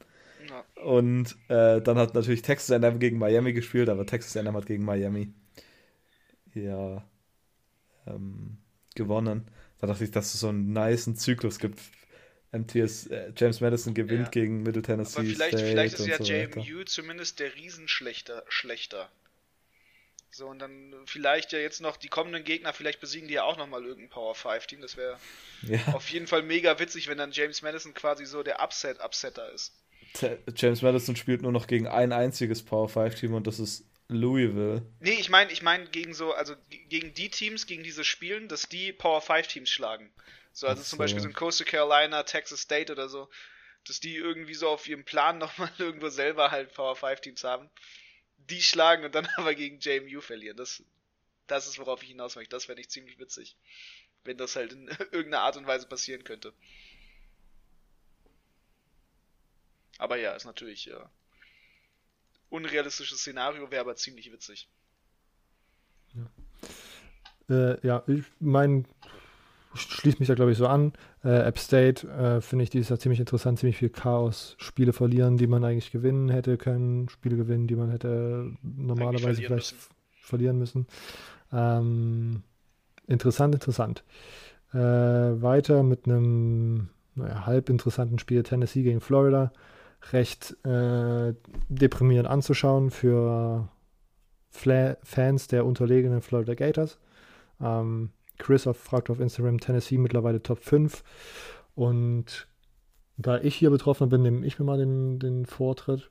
[0.84, 4.84] Und äh, dann hat natürlich Texas A&M gegen Miami gespielt, aber Texas A&M hat gegen
[4.84, 5.32] Miami
[6.52, 7.02] ja
[8.06, 8.58] ähm,
[8.94, 9.50] gewonnen.
[9.78, 11.80] Da dachte ich, dass es so einen niceen Zyklus gibt.
[12.52, 14.30] MTS, äh, James Madison gewinnt ja.
[14.30, 18.44] gegen Middle Tennessee aber vielleicht, State vielleicht ist ja so JMU zumindest der Riesenschlechter.
[18.48, 19.10] Schlechter.
[20.30, 23.56] So, und dann vielleicht ja jetzt noch die kommenden Gegner, vielleicht besiegen die ja auch
[23.56, 24.82] nochmal irgendein Power 5 Team.
[24.82, 25.18] Das wäre
[25.62, 25.78] ja.
[25.94, 29.72] auf jeden Fall mega witzig, wenn dann James Madison quasi so der Upset-Upsetter ist.
[30.56, 34.82] James Madison spielt nur noch gegen ein einziges Power 5 Team und das ist Louisville.
[35.00, 36.54] Nee, ich meine, ich meine gegen so, also
[36.88, 40.12] gegen die Teams, gegen diese Spielen, dass die Power 5 Teams schlagen.
[40.52, 40.90] So, also so.
[40.90, 43.28] zum Beispiel so ein Coastal Carolina, Texas State oder so,
[43.86, 47.70] dass die irgendwie so auf ihrem Plan nochmal irgendwo selber halt Power 5 Teams haben
[48.50, 50.56] die schlagen und dann aber gegen JMU verlieren.
[50.56, 50.82] Das,
[51.46, 52.54] das ist, worauf ich hinaus möchte.
[52.54, 53.56] Das wäre nicht ziemlich witzig.
[54.24, 56.52] Wenn das halt in irgendeiner Art und Weise passieren könnte.
[59.98, 61.10] Aber ja, ist natürlich ja,
[62.50, 64.68] unrealistisches Szenario, wäre aber ziemlich witzig.
[66.14, 66.30] Ja,
[67.54, 68.86] äh, ja ich mein
[69.74, 70.92] schließt mich da, glaube ich, so an.
[71.24, 74.54] Äh, App State äh, finde ich dieses Jahr ziemlich interessant, ziemlich viel Chaos.
[74.58, 79.46] Spiele verlieren, die man eigentlich gewinnen hätte können, Spiele gewinnen, die man hätte normalerweise verlieren
[79.46, 79.94] vielleicht müssen.
[80.20, 80.86] verlieren müssen.
[81.52, 82.42] Ähm,
[83.06, 84.04] interessant, interessant.
[84.72, 89.52] Äh, weiter mit einem naja, halb interessanten Spiel Tennessee gegen Florida.
[90.12, 91.34] Recht äh,
[91.68, 93.68] deprimierend anzuschauen für
[94.50, 96.98] Fla Fans der unterlegenen Florida Gators.
[97.60, 101.02] Ähm, Chris fragt auf Instagram Tennessee mittlerweile Top 5.
[101.74, 102.48] Und
[103.16, 106.10] da ich hier betroffen bin, nehme ich mir mal den, den Vortritt.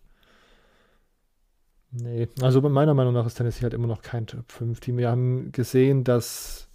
[1.92, 4.98] Nee, also meiner Meinung nach ist Tennessee halt immer noch kein Top 5 Team.
[4.98, 6.68] Wir haben gesehen, dass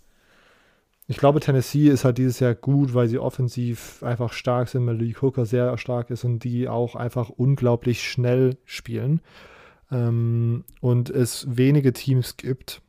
[1.10, 4.96] ich glaube, Tennessee ist halt dieses Jahr gut, weil sie offensiv einfach stark sind, weil
[4.96, 9.22] Lee Hooker sehr stark ist und die auch einfach unglaublich schnell spielen.
[9.90, 12.82] Ähm, und es wenige Teams gibt,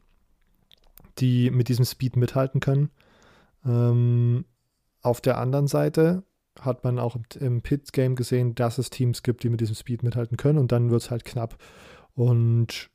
[1.19, 2.89] die mit diesem Speed mithalten können.
[3.65, 4.43] Ähm,
[5.01, 6.23] auf der anderen Seite
[6.59, 10.35] hat man auch im Pit-Game gesehen, dass es Teams gibt, die mit diesem Speed mithalten
[10.35, 11.57] können und dann wird es halt knapp.
[12.15, 12.89] Und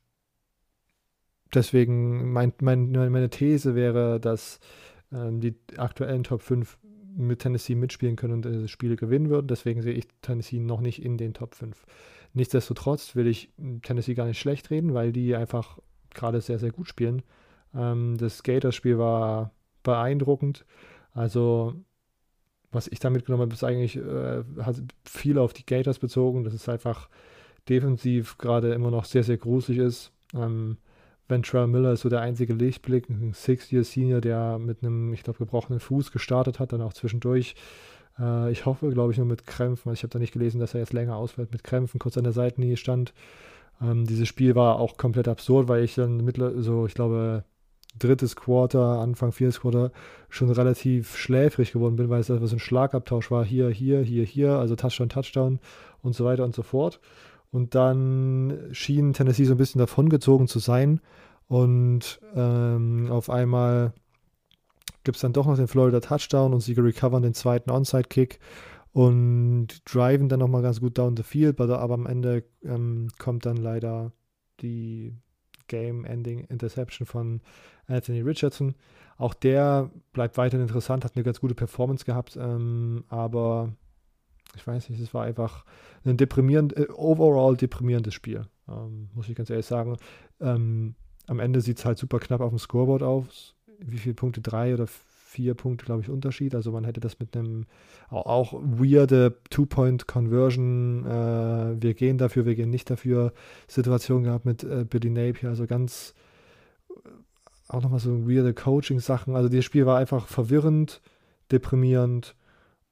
[1.51, 4.59] deswegen mein, mein, meine These wäre, dass
[5.11, 6.77] die aktuellen Top 5
[7.15, 9.47] mit Tennessee mitspielen können und äh, Spiele gewinnen würden.
[9.47, 11.85] Deswegen sehe ich Tennessee noch nicht in den Top 5.
[12.33, 13.49] Nichtsdestotrotz will ich
[13.81, 15.79] Tennessee gar nicht schlecht reden, weil die einfach
[16.13, 17.21] gerade sehr, sehr gut spielen.
[17.73, 19.51] Ähm, das Gators-Spiel war
[19.83, 20.65] beeindruckend.
[21.13, 21.75] Also,
[22.71, 26.53] was ich da mitgenommen habe, ist eigentlich äh, hat viel auf die Gators bezogen, dass
[26.53, 27.09] es einfach
[27.69, 30.11] defensiv gerade immer noch sehr, sehr gruselig ist.
[30.33, 30.77] Ähm,
[31.27, 35.79] Ventrell Miller ist so der einzige Lichtblick, ein Six-Year-Senior, der mit einem, ich glaube, gebrochenen
[35.79, 37.55] Fuß gestartet hat, dann auch zwischendurch.
[38.19, 39.89] Äh, ich hoffe, glaube ich, nur mit Krämpfen.
[39.89, 42.23] Also ich habe da nicht gelesen, dass er jetzt länger ausfällt mit Krämpfen, kurz an
[42.23, 43.13] der Seitenlinie stand.
[43.81, 47.43] Ähm, dieses Spiel war auch komplett absurd, weil ich dann mittler so, ich glaube,
[47.97, 49.91] drittes Quarter, Anfang viertes Quarter
[50.29, 53.45] schon relativ schläfrig geworden bin, weil es etwas ein Schlagabtausch war.
[53.45, 55.59] Hier, hier, hier, hier, also Touchdown, Touchdown
[56.01, 56.99] und so weiter und so fort.
[57.55, 60.99] Und dann schien Tennessee so ein bisschen davongezogen zu sein.
[61.47, 63.93] Und ähm, auf einmal
[65.05, 68.39] gibt es dann doch noch den Florida Touchdown und sie recovern den zweiten Onside-Kick
[68.91, 73.55] und driven dann nochmal ganz gut down the field, aber, am Ende ähm, kommt dann
[73.55, 74.11] leider
[74.59, 75.15] die
[75.69, 77.39] Game-Ending Interception von
[77.87, 78.75] Anthony Richardson.
[79.17, 83.71] Auch der bleibt weiterhin interessant, hat eine ganz gute Performance gehabt, ähm, aber
[84.55, 85.65] ich weiß nicht, es war einfach
[86.05, 89.97] ein deprimierend, äh, overall deprimierendes Spiel, ähm, muss ich ganz ehrlich sagen.
[90.39, 90.95] Ähm,
[91.27, 93.55] am Ende sieht es halt super knapp auf dem Scoreboard aus.
[93.79, 94.41] Wie viele Punkte?
[94.41, 96.55] Drei oder vier Punkte, glaube ich, Unterschied.
[96.55, 97.65] Also man hätte das mit einem
[98.09, 103.33] auch, auch weirde Two-Point-Conversion, äh, wir gehen dafür, wir gehen nicht dafür,
[103.67, 105.49] Situation gehabt mit äh, Billy Napier.
[105.49, 106.13] Also ganz
[107.67, 109.35] auch nochmal so weirde Coaching-Sachen.
[109.35, 111.01] Also das Spiel war einfach verwirrend,
[111.51, 112.35] deprimierend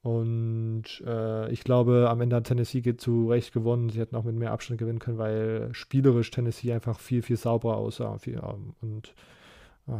[0.03, 3.89] und äh, ich glaube, am Ende hat Tennessee zu Recht gewonnen.
[3.89, 7.77] Sie hätten auch mit mehr Abstand gewinnen können, weil spielerisch Tennessee einfach viel, viel sauberer
[7.77, 8.17] aussah.
[8.17, 9.15] Viel, ähm, und
[9.87, 9.93] äh,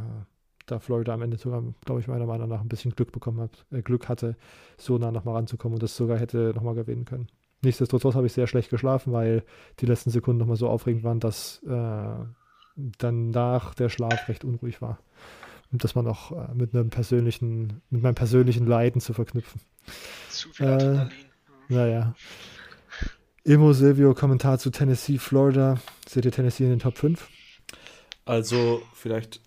[0.66, 3.66] da Florida am Ende sogar, glaube ich, meiner Meinung nach ein bisschen Glück bekommen hat,
[3.72, 4.36] äh, Glück hatte,
[4.78, 7.28] so nah nochmal ranzukommen und das sogar hätte nochmal gewinnen können.
[7.62, 9.44] Nichtsdestotrotz habe ich sehr schlecht geschlafen, weil
[9.80, 12.26] die letzten Sekunden nochmal so aufregend waren, dass äh,
[12.76, 15.00] danach der Schlaf recht unruhig war.
[15.74, 19.60] Und das man auch äh, mit einem persönlichen, mit meinem persönlichen Leiden zu verknüpfen.
[20.30, 21.10] Zu viel Adrenalin.
[21.10, 22.16] Äh, naja.
[23.44, 25.80] Immo Silvio, Kommentar zu Tennessee, Florida.
[26.08, 27.28] Seht ihr Tennessee in den Top 5?
[28.24, 29.42] Also, vielleicht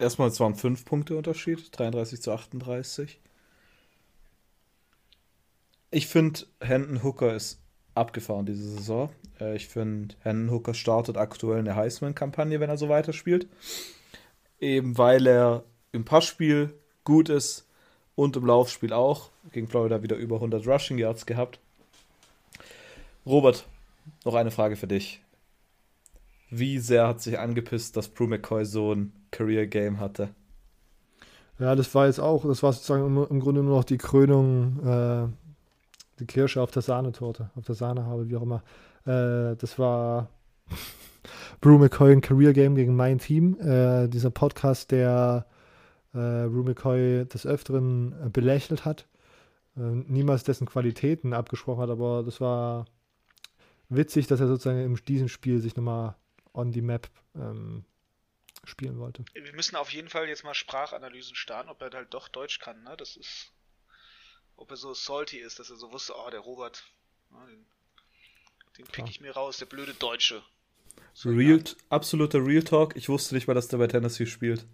[0.00, 3.20] erstmal, es waren 5 Punkte Unterschied, 33 zu 38.
[5.92, 7.60] Ich finde, Hendon Hooker ist
[7.94, 9.10] abgefahren diese Saison.
[9.40, 13.46] Äh, ich finde, Hendon Hooker startet aktuell eine Heisman-Kampagne, wenn er so weiterspielt.
[14.60, 17.66] Eben weil er im Passspiel gut ist
[18.14, 19.30] und im Laufspiel auch.
[19.52, 21.58] Gegen Florida wieder über 100 Rushing Yards gehabt.
[23.24, 23.66] Robert,
[24.24, 25.22] noch eine Frage für dich.
[26.50, 30.30] Wie sehr hat sich angepisst, dass Brew McCoy so ein Career Game hatte?
[31.58, 34.78] Ja, das war jetzt auch, das war sozusagen im, im Grunde nur noch die Krönung,
[34.86, 35.28] äh,
[36.20, 38.62] die Kirsche auf der Sahnetorte, auf der Sahnehaube, wie auch immer.
[39.04, 40.28] Äh, das war
[41.60, 43.58] Brew McCoy ein Career Game gegen mein Team.
[43.60, 45.46] Äh, dieser Podcast, der
[46.12, 49.08] äh, Brew McCoy des Öfteren belächelt hat,
[49.76, 52.86] äh, niemals dessen Qualitäten abgesprochen hat, aber das war
[53.88, 56.14] witzig, dass er sozusagen in diesem Spiel sich nochmal
[56.52, 57.84] on the map ähm,
[58.64, 59.24] spielen wollte.
[59.34, 62.82] Wir müssen auf jeden Fall jetzt mal Sprachanalysen starten, ob er halt doch Deutsch kann,
[62.82, 62.96] ne?
[62.96, 63.52] Das ist.
[64.56, 66.82] Ob er so salty ist, dass er so wusste, oh, der Robert,
[67.30, 67.64] ja, den,
[68.76, 70.42] den pick ich mir raus, der blöde Deutsche.
[71.24, 72.96] Real, absoluter Real Talk.
[72.96, 74.66] Ich wusste nicht mal, dass der bei Tennessee spielt.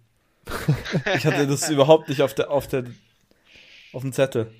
[1.15, 2.85] ich hatte das überhaupt nicht auf der, auf der,
[3.93, 4.53] auf dem Zettel.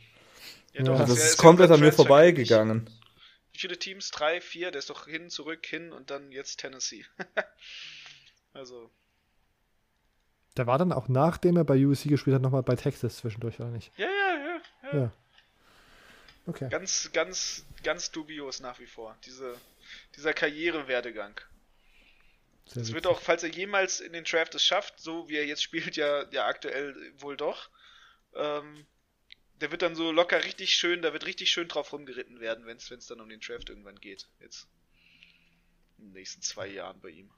[0.73, 2.89] Ja, doch, das er ist ja komplett an mir vorbeigegangen.
[3.53, 4.11] Wie viele Teams?
[4.11, 4.71] Drei, vier?
[4.71, 7.05] Der ist doch hin, zurück, hin und dann jetzt Tennessee.
[8.53, 8.89] also,
[10.57, 13.69] Der war dann auch nachdem er bei USC gespielt hat, nochmal bei Texas zwischendurch, oder
[13.69, 13.91] nicht?
[13.97, 14.91] ja, ja, ja.
[14.91, 14.99] ja.
[14.99, 15.11] Ja.
[16.47, 16.69] Okay.
[16.69, 19.15] Ganz, ganz, ganz dubios nach wie vor.
[19.25, 19.55] Diese,
[20.15, 21.39] dieser Karrierewerdegang.
[22.65, 23.05] Sehr Es wird witzig.
[23.05, 26.29] auch, falls er jemals in den Draft es schafft, so wie er jetzt spielt, ja,
[26.31, 27.69] ja aktuell wohl doch,
[28.35, 28.85] ähm,
[29.61, 32.77] der wird dann so locker richtig schön, da wird richtig schön drauf rumgeritten werden, wenn
[32.77, 34.27] es dann um den Draft irgendwann geht.
[34.39, 34.67] Jetzt.
[35.97, 37.31] In den nächsten zwei Jahren bei ihm.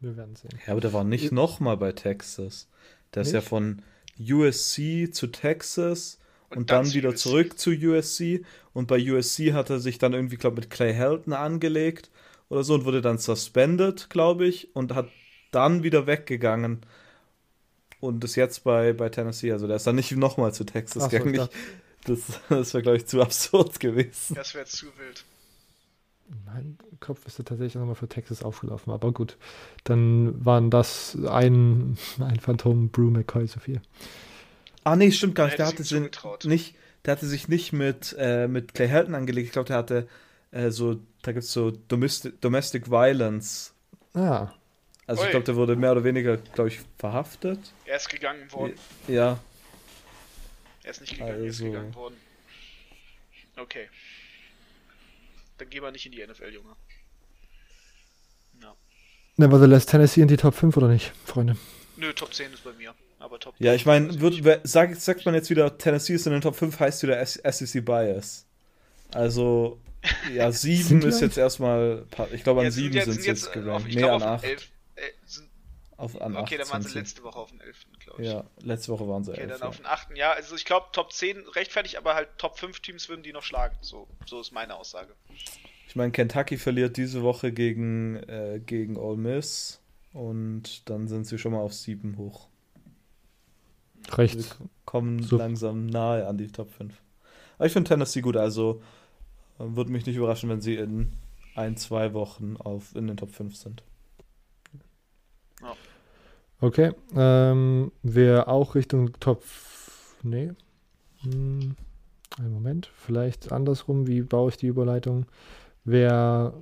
[0.00, 0.58] Wir werden sehen.
[0.66, 2.68] Ja, aber der war nicht nochmal bei Texas.
[3.14, 3.48] Der ist ja Nicht?
[3.48, 3.82] von
[4.18, 6.18] USC zu Texas
[6.50, 7.22] und, Und dann, dann wieder USC.
[7.22, 8.44] zurück zu USC.
[8.74, 12.10] Und bei USC hat er sich dann irgendwie, glaube mit Clay Helton angelegt
[12.48, 15.08] oder so und wurde dann suspended, glaube ich, und hat
[15.50, 16.80] dann wieder weggegangen.
[18.00, 19.52] Und ist jetzt bei, bei Tennessee.
[19.52, 21.34] Also der ist dann nicht nochmal zu Texas so, gegangen.
[21.34, 21.40] ich
[22.04, 24.34] das das wäre, glaube ich, zu absurd gewesen.
[24.34, 25.24] Das wäre zu wild.
[26.46, 29.36] Mein Kopf ist tatsächlich nochmal für Texas aufgelaufen, aber gut.
[29.84, 33.80] Dann waren das ein, ein Phantom Brew McCoy zu viel.
[34.84, 35.58] Ah, nee, stimmt gar nicht.
[35.58, 36.00] Der hatte, sich
[36.44, 39.46] nicht, der hatte sich nicht mit, äh, mit Clay Helton angelegt.
[39.46, 40.08] Ich glaube, der hatte
[40.54, 43.72] äh, so, da gibt es so Domestic, Domestic Violence.
[44.14, 44.52] Ah,
[45.06, 45.26] Also Ui.
[45.26, 47.58] ich glaube, der wurde mehr oder weniger, glaube ich, verhaftet.
[47.84, 48.74] Er ist gegangen worden.
[49.08, 49.38] Ja,
[50.82, 52.16] Er ist nicht gegangen, er ist Also- gegangen worden.
[53.56, 53.88] Okay.
[55.58, 56.74] Dann geh mal nicht in die NFL, Junge.
[58.62, 58.74] Ja.
[59.36, 61.56] nevertheless, Tennessee in die Top 5 oder nicht, Freunde?
[61.96, 62.94] Nö, Top 10 ist bei mir.
[63.20, 66.40] Aber Top ja, ich meine, wird- sagt, sagt man jetzt wieder, Tennessee ist in den
[66.42, 68.44] Top 5, heißt wieder SEC Bias.
[69.12, 69.78] Also,
[70.34, 73.22] ja, 7 Sind die ist jetzt erstmal, ich glaube, an Ja, sind 7 jetzt- sind
[73.22, 73.88] sie jetzt auf, gerankt.
[73.88, 74.44] ich Nee, glaube, an auf 8.
[74.44, 74.68] 11.
[74.96, 75.48] Äh, sind,
[75.96, 77.86] Auf, an okay, 8 dann waren sie letzte Woche auf dem 11.
[78.00, 78.28] glaube ich.
[78.28, 79.50] Ja, letzte Woche waren sie Okay, 11.
[79.52, 79.66] dann ja.
[79.68, 80.08] auf den 8.
[80.16, 83.42] Ja, also ich glaube, Top 10 rechtfertigt, aber halt Top 5 Teams würden die noch
[83.42, 83.76] schlagen.
[83.80, 85.14] So, so ist meine Aussage.
[85.88, 89.80] Ich meine, Kentucky verliert diese Woche gegen, äh, gegen Ole Miss
[90.12, 92.48] und dann sind sie schon mal auf 7 hoch.
[94.12, 94.36] Recht.
[94.36, 94.44] Wir
[94.84, 95.36] kommen So.
[95.36, 96.92] langsam nahe an die Top 5.
[97.56, 98.82] Aber ich finde Tennessee gut, also
[99.58, 101.12] würde mich nicht überraschen, wenn sie in
[101.54, 103.82] ein, zwei Wochen auf, in den Top 5 sind.
[106.60, 106.92] Okay.
[107.14, 109.44] Ähm, wer auch Richtung Top.
[110.22, 110.52] Nee.
[111.22, 111.76] Hm,
[112.38, 112.90] einen Moment.
[112.94, 114.06] Vielleicht andersrum.
[114.06, 115.26] Wie baue ich die Überleitung?
[115.84, 116.54] Wer.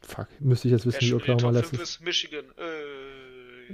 [0.00, 0.28] Fuck.
[0.40, 2.00] Müsste ich jetzt wissen, wie Oklahoma Top 5 letztes.
[2.00, 2.44] Michigan.
[2.56, 2.87] Äh,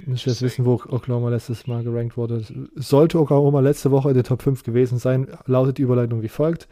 [0.05, 2.43] Müsste ich jetzt wissen, wo Oklahoma letztes Mal gerankt wurde.
[2.75, 6.67] Sollte Oklahoma letzte Woche in den Top 5 gewesen sein, lautet die Überleitung wie folgt.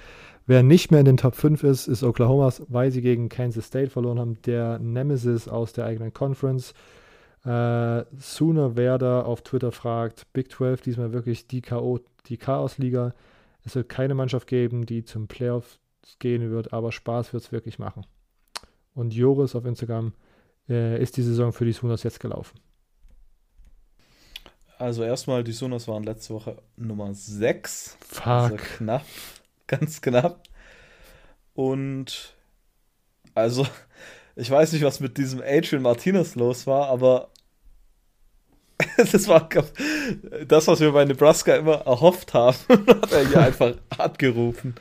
[0.45, 3.89] Wer nicht mehr in den Top 5 ist, ist Oklahoma, weil sie gegen Kansas State
[3.89, 4.41] verloren haben.
[4.45, 6.74] Der Nemesis aus der eigenen Conference.
[7.45, 13.13] Äh, Sooner Werder auf Twitter fragt, Big 12 diesmal wirklich die K.O., die Chaos-Liga.
[13.63, 15.80] Es wird keine Mannschaft geben, die zum Playoffs
[16.19, 18.05] gehen wird, aber Spaß wird es wirklich machen.
[18.93, 20.13] Und Joris auf Instagram,
[20.69, 22.59] äh, ist die Saison für die Sooners jetzt gelaufen?
[24.84, 27.95] Also erstmal, die Sonos waren letzte Woche Nummer 6.
[28.05, 28.27] Fuck.
[28.27, 29.05] Also knapp.
[29.67, 30.43] Ganz knapp.
[31.53, 32.36] Und
[33.34, 33.65] also,
[34.36, 37.29] ich weiß nicht, was mit diesem Adrian Martinez los war, aber
[38.97, 39.47] das war
[40.49, 44.75] das, was wir bei Nebraska immer erhofft haben, hat er hier einfach abgerufen.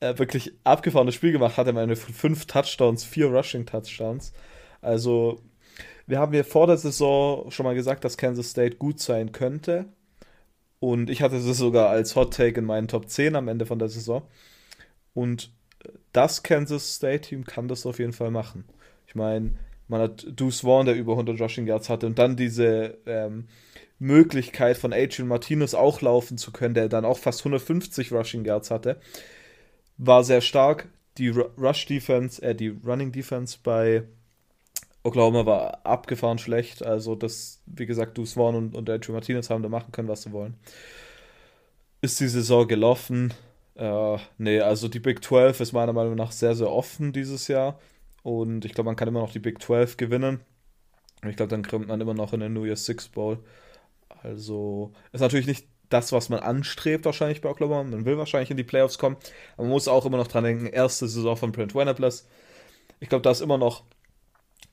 [0.00, 4.34] Er wirklich abgefahrenes Spiel gemacht, hat er meine fünf Touchdowns, vier Rushing Touchdowns.
[4.82, 5.40] Also,
[6.08, 9.84] wir haben ja vor der Saison schon mal gesagt, dass Kansas State gut sein könnte.
[10.80, 13.78] Und ich hatte es sogar als Hot Take in meinen Top 10 am Ende von
[13.78, 14.22] der Saison.
[15.12, 15.50] Und
[16.12, 18.64] das Kansas State Team kann das auf jeden Fall machen.
[19.06, 19.52] Ich meine,
[19.86, 23.48] man hat Deuce Vaughn, der über 100 Rushing Yards hatte, und dann diese ähm,
[23.98, 28.70] Möglichkeit von Adrian Martinez auch laufen zu können, der dann auch fast 150 Rushing Yards
[28.70, 28.98] hatte,
[29.98, 30.88] war sehr stark.
[31.18, 34.04] Die Rush Defense, äh, die Running Defense bei
[35.08, 36.84] Oklahoma war abgefahren schlecht.
[36.84, 40.22] Also, das, wie gesagt, Deuce Vaughn und, und Adrian Martinez haben da machen können, was
[40.22, 40.54] sie wollen.
[42.00, 43.34] Ist die Saison gelaufen?
[43.74, 47.78] Äh, nee, also die Big 12 ist meiner Meinung nach sehr, sehr offen dieses Jahr.
[48.22, 50.40] Und ich glaube, man kann immer noch die Big 12 gewinnen.
[51.28, 53.38] Ich glaube, dann kommt man immer noch in den New Year's Six Bowl.
[54.22, 57.82] Also ist natürlich nicht das, was man anstrebt, wahrscheinlich bei Oklahoma.
[57.84, 59.16] Man will wahrscheinlich in die Playoffs kommen.
[59.56, 62.28] Aber man muss auch immer noch dran denken, erste Saison von Brent Venables.
[63.00, 63.84] Ich glaube, da ist immer noch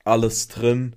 [0.06, 0.96] alles drin.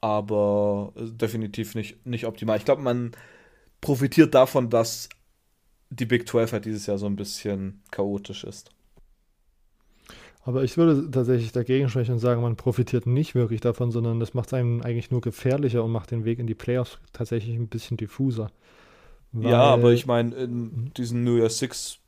[0.00, 2.56] Aber definitiv nicht, nicht optimal.
[2.56, 3.12] Ich glaube, man
[3.80, 5.08] profitiert davon, dass
[5.90, 8.70] die Big 12 halt dieses Jahr so ein bisschen chaotisch ist.
[10.42, 14.34] Aber ich würde tatsächlich dagegen sprechen und sagen, man profitiert nicht wirklich davon, sondern das
[14.34, 17.68] macht es einem eigentlich nur gefährlicher und macht den Weg in die Playoffs tatsächlich ein
[17.68, 18.50] bisschen diffuser.
[19.32, 20.94] ja, aber ich meine, in mhm.
[20.94, 21.98] diesem New Year Six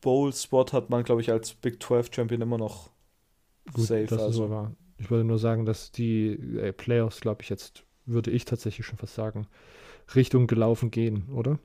[0.00, 2.88] Bowl Spot hat man, glaube ich, als Big 12 Champion immer noch
[3.72, 4.06] Gut, safe.
[4.06, 4.44] Das also.
[4.44, 4.72] ist wahr.
[4.98, 8.98] Ich würde nur sagen, dass die äh, Playoffs, glaube ich, jetzt, würde ich tatsächlich schon
[8.98, 9.46] fast sagen,
[10.14, 11.58] Richtung gelaufen gehen, oder?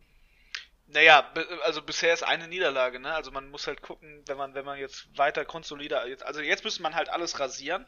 [0.88, 1.30] Naja,
[1.66, 3.14] also bisher ist eine Niederlage, ne?
[3.14, 6.64] Also man muss halt gucken, wenn man, wenn man jetzt weiter konsolider, jetzt, also jetzt
[6.64, 7.86] müsste man halt alles rasieren.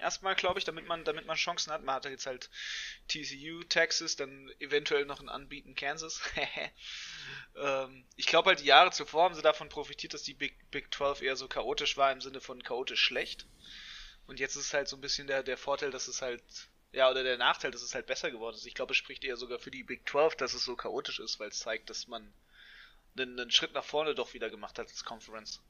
[0.00, 1.82] Erstmal, glaube ich, damit man, damit man Chancen hat.
[1.84, 2.50] Man hat jetzt halt
[3.08, 6.20] TCU, Texas, dann eventuell noch ein Anbieten Kansas.
[7.56, 10.92] ähm, ich glaube halt, die Jahre zuvor haben sie davon profitiert, dass die Big, Big
[10.94, 13.46] 12 eher so chaotisch war, im Sinne von chaotisch schlecht.
[14.26, 16.42] Und jetzt ist es halt so ein bisschen der, der Vorteil, dass es halt
[16.92, 18.66] ja, oder der Nachteil, dass es halt besser geworden ist.
[18.66, 21.38] Ich glaube, es spricht eher sogar für die Big 12, dass es so chaotisch ist,
[21.38, 22.32] weil es zeigt, dass man
[23.16, 25.62] einen, einen, Schritt nach vorne doch wieder gemacht hat als Conference.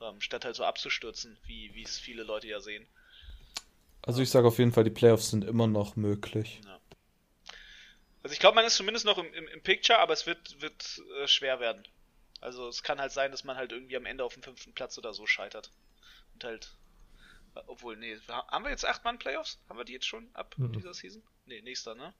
[0.00, 2.86] Ähm, statt halt so abzustürzen, wie es viele Leute ja sehen.
[4.02, 6.60] Also ich sage auf jeden Fall, die Playoffs sind immer noch möglich.
[6.64, 6.80] Ja.
[8.22, 11.02] Also ich glaube, man ist zumindest noch im, im, im Picture, aber es wird, wird
[11.22, 11.86] äh, schwer werden.
[12.40, 14.96] Also es kann halt sein, dass man halt irgendwie am Ende auf dem fünften Platz
[14.98, 15.70] oder so scheitert.
[16.34, 16.74] Und halt
[17.66, 19.58] obwohl, nee, haben wir jetzt 8 Mann Playoffs?
[19.68, 20.72] Haben wir die jetzt schon ab mhm.
[20.72, 21.22] dieser Season?
[21.46, 22.14] Nee, nächster, ne?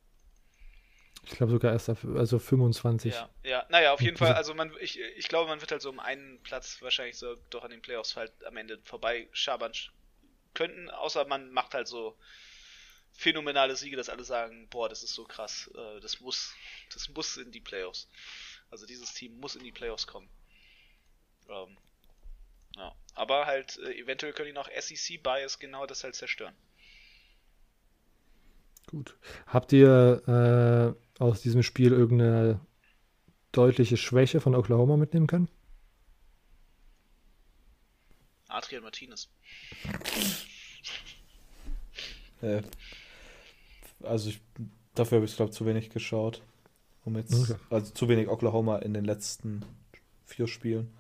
[1.24, 3.12] Ich glaube sogar erst auf, also 25.
[3.12, 5.90] Ja, ja, naja, auf jeden Fall, also man, ich, ich glaube, man wird halt so
[5.90, 9.72] um einen Platz wahrscheinlich so doch an den Playoffs halt am Ende vorbei schabern
[10.54, 12.16] könnten, außer man macht halt so
[13.12, 16.54] phänomenale Siege, dass alle sagen, boah, das ist so krass, äh, das muss,
[16.92, 18.08] das muss in die Playoffs.
[18.70, 20.28] Also dieses Team muss in die Playoffs kommen.
[21.48, 21.76] Ähm,
[22.76, 22.94] ja.
[23.14, 26.54] Aber halt, äh, eventuell können die noch SEC-Bias genau das halt zerstören.
[28.86, 29.16] Gut.
[29.46, 32.60] Habt ihr äh, aus diesem Spiel irgendeine
[33.52, 35.48] deutliche Schwäche von Oklahoma mitnehmen können?
[38.60, 39.28] Adrian Martinez.
[42.42, 42.62] äh,
[44.02, 44.40] also ich,
[44.94, 46.42] dafür habe ich glaube zu wenig geschaut.
[47.04, 47.56] Um jetzt, okay.
[47.70, 49.64] Also zu wenig Oklahoma in den letzten
[50.26, 50.92] vier Spielen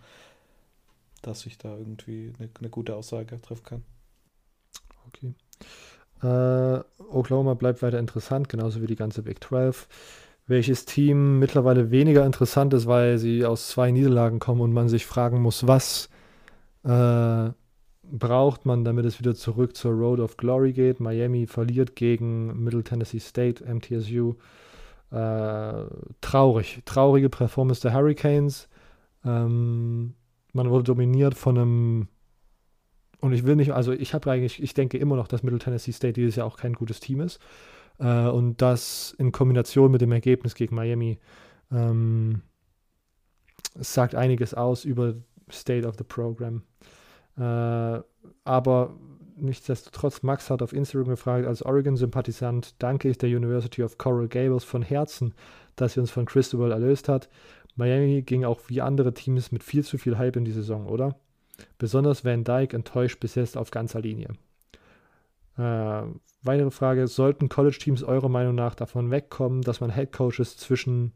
[1.22, 3.82] dass ich da irgendwie eine, eine gute Aussage treffen kann.
[5.08, 5.34] Okay.
[6.22, 9.88] Äh, Oklahoma bleibt weiter interessant, genauso wie die ganze Big 12.
[10.46, 15.06] Welches Team mittlerweile weniger interessant ist, weil sie aus zwei Niederlagen kommen und man sich
[15.06, 16.08] fragen muss, was
[16.84, 17.50] äh,
[18.02, 21.00] braucht man, damit es wieder zurück zur Road of Glory geht.
[21.00, 24.34] Miami verliert gegen Middle Tennessee State, MTSU.
[25.10, 25.84] Äh,
[26.20, 28.68] traurig, traurige Performance der Hurricanes.
[29.24, 30.14] Ähm,
[30.52, 32.08] man wurde dominiert von einem
[33.20, 35.92] und ich will nicht, also ich habe eigentlich, ich denke immer noch, dass Middle Tennessee
[35.92, 37.38] State dieses Jahr auch kein gutes Team ist.
[37.98, 41.18] Äh, und das in Kombination mit dem Ergebnis gegen Miami
[41.70, 42.40] ähm,
[43.74, 45.14] sagt einiges aus über
[45.52, 46.62] State of the Program.
[47.36, 48.00] Äh,
[48.44, 48.94] aber
[49.36, 54.64] nichtsdestotrotz, Max hat auf Instagram gefragt, als Oregon-Sympathisant danke ich der University of Coral Gables
[54.64, 55.34] von Herzen,
[55.76, 57.28] dass sie uns von Cristobal erlöst hat.
[57.76, 61.16] Miami ging auch wie andere Teams mit viel zu viel Hype in die Saison, oder?
[61.78, 64.28] Besonders Van Dyke enttäuscht bis jetzt auf ganzer Linie.
[65.56, 66.02] Äh,
[66.42, 71.12] weitere Frage: Sollten College-Teams eurer Meinung nach davon wegkommen, dass man Head-Coaches zwischen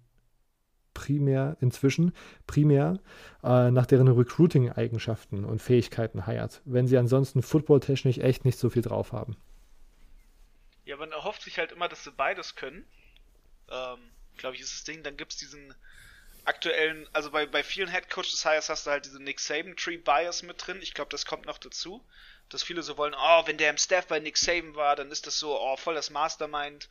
[0.94, 2.14] primär, inzwischen
[2.46, 2.98] primär
[3.42, 8.82] äh, nach deren Recruiting-Eigenschaften und Fähigkeiten heiert, wenn sie ansonsten footballtechnisch echt nicht so viel
[8.82, 9.36] drauf haben?
[10.84, 12.84] Ja, man erhofft sich halt immer, dass sie beides können.
[13.70, 13.98] Ähm,
[14.36, 15.02] Glaube ich, ist das Ding.
[15.02, 15.74] Dann gibt es diesen
[16.44, 20.42] aktuellen, also bei, bei vielen Headcoaches Hires hast du halt diese Nick Saban Tree Bias
[20.42, 20.80] mit drin.
[20.82, 22.04] Ich glaube, das kommt noch dazu,
[22.48, 25.26] dass viele so wollen, oh, wenn der im Staff bei Nick Saban war, dann ist
[25.26, 26.88] das so, oh, voll das Mastermind,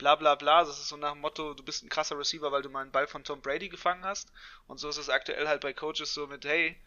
[0.00, 0.64] bla bla bla.
[0.64, 2.90] Das ist so nach dem Motto, du bist ein krasser Receiver, weil du mal einen
[2.90, 4.32] Ball von Tom Brady gefangen hast.
[4.66, 6.80] Und so ist es aktuell halt bei Coaches so mit, hey,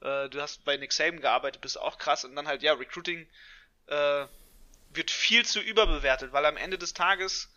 [0.00, 2.24] äh, du hast bei Nick Saban gearbeitet, bist auch krass.
[2.24, 3.28] Und dann halt, ja, Recruiting
[3.86, 4.26] äh,
[4.90, 7.52] wird viel zu überbewertet, weil am Ende des Tages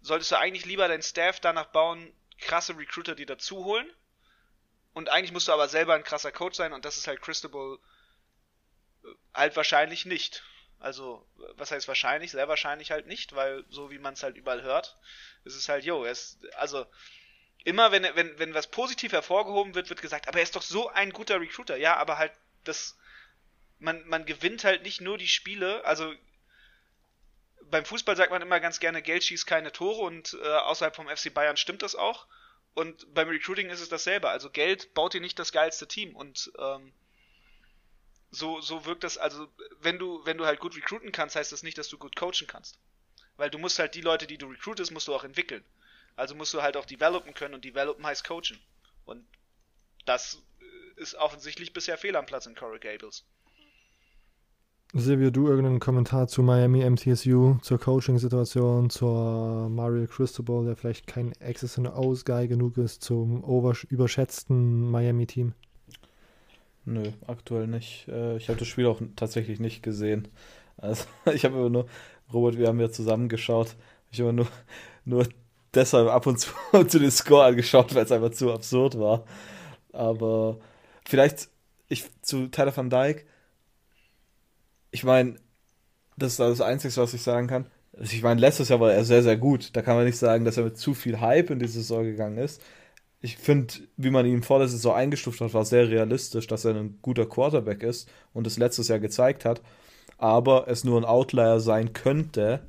[0.00, 3.88] solltest du eigentlich lieber dein Staff danach bauen, krasse Recruiter, die dazu holen.
[4.92, 7.78] Und eigentlich musst du aber selber ein krasser Coach sein und das ist halt Christabel
[9.04, 10.42] äh, halt wahrscheinlich nicht.
[10.82, 11.24] Also,
[11.56, 12.32] was heißt wahrscheinlich?
[12.32, 14.98] Sehr wahrscheinlich halt nicht, weil so wie man es halt überall hört,
[15.44, 16.86] ist es halt, yo, er ist, also,
[17.64, 20.88] immer wenn, wenn, wenn was positiv hervorgehoben wird, wird gesagt, aber er ist doch so
[20.88, 21.76] ein guter Recruiter.
[21.76, 22.32] Ja, aber halt,
[22.64, 22.98] das,
[23.78, 26.12] man, man gewinnt halt nicht nur die Spiele, also
[27.70, 31.08] beim Fußball sagt man immer ganz gerne, Geld schießt keine Tore und äh, außerhalb vom
[31.08, 32.26] FC Bayern stimmt das auch.
[32.74, 34.30] Und beim Recruiting ist es dasselbe.
[34.30, 36.92] Also Geld baut dir nicht das geilste Team und ähm,
[38.32, 39.46] so, so wirkt das, also
[39.80, 42.46] wenn du, wenn du halt gut recruiten kannst, heißt das nicht, dass du gut coachen
[42.48, 42.78] kannst.
[43.36, 45.62] Weil du musst halt die Leute, die du recruitest, musst du auch entwickeln.
[46.16, 48.58] Also musst du halt auch developen können und developen heißt coachen.
[49.04, 49.24] Und
[50.06, 50.42] das
[50.96, 53.24] ist offensichtlich bisher fehl am Platz in Corey Gables.
[54.94, 61.32] Silvio, du irgendeinen Kommentar zu Miami MTSU, zur Coaching-Situation, zur Mario Cristobal, der vielleicht kein
[61.40, 63.42] Access and O's Guy genug ist, zum
[63.88, 65.54] überschätzten Miami-Team?
[66.84, 68.08] Nö, aktuell nicht.
[68.08, 70.28] Äh, ich habe das Spiel auch tatsächlich nicht gesehen.
[70.76, 71.86] Also ich habe immer nur,
[72.32, 73.76] Robert, wir haben ja zusammen geschaut.
[74.10, 74.48] Ich habe nur,
[75.04, 75.26] nur
[75.74, 76.50] deshalb ab und zu
[76.88, 79.24] zu den Score angeschaut, weil es einfach zu absurd war.
[79.92, 80.58] Aber
[81.06, 81.48] vielleicht
[81.88, 83.24] ich zu Tyler van Dyke
[84.92, 85.36] ich meine,
[86.16, 87.66] das ist das Einzige, was ich sagen kann.
[87.98, 89.70] Also ich meine, letztes Jahr war er sehr, sehr gut.
[89.74, 92.38] Da kann man nicht sagen, dass er mit zu viel Hype in die Saison gegangen
[92.38, 92.62] ist.
[93.22, 96.74] Ich finde, wie man ihn vor der Saison eingestuft hat, war sehr realistisch, dass er
[96.74, 99.62] ein guter Quarterback ist und es letztes Jahr gezeigt hat.
[100.18, 102.66] Aber es nur ein Outlier sein könnte.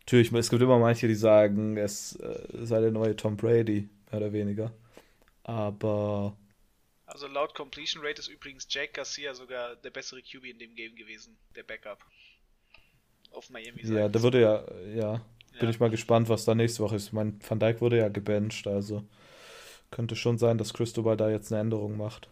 [0.00, 4.20] Natürlich, es gibt immer manche, die sagen, es äh, sei der neue Tom Brady, mehr
[4.20, 4.72] oder weniger.
[5.42, 6.36] Aber
[7.14, 10.96] also laut Completion Rate ist übrigens Jake Garcia sogar der bessere QB in dem Game
[10.96, 12.04] gewesen, der Backup.
[13.30, 13.82] Auf Miami.
[13.82, 14.64] Ja, da würde ja,
[14.94, 15.24] ja,
[15.58, 17.12] bin ich mal gespannt, was da nächste Woche ist.
[17.12, 19.04] Mein Van Dyke wurde ja gebencht, also
[19.90, 22.28] könnte schon sein, dass Cristobal da jetzt eine Änderung macht.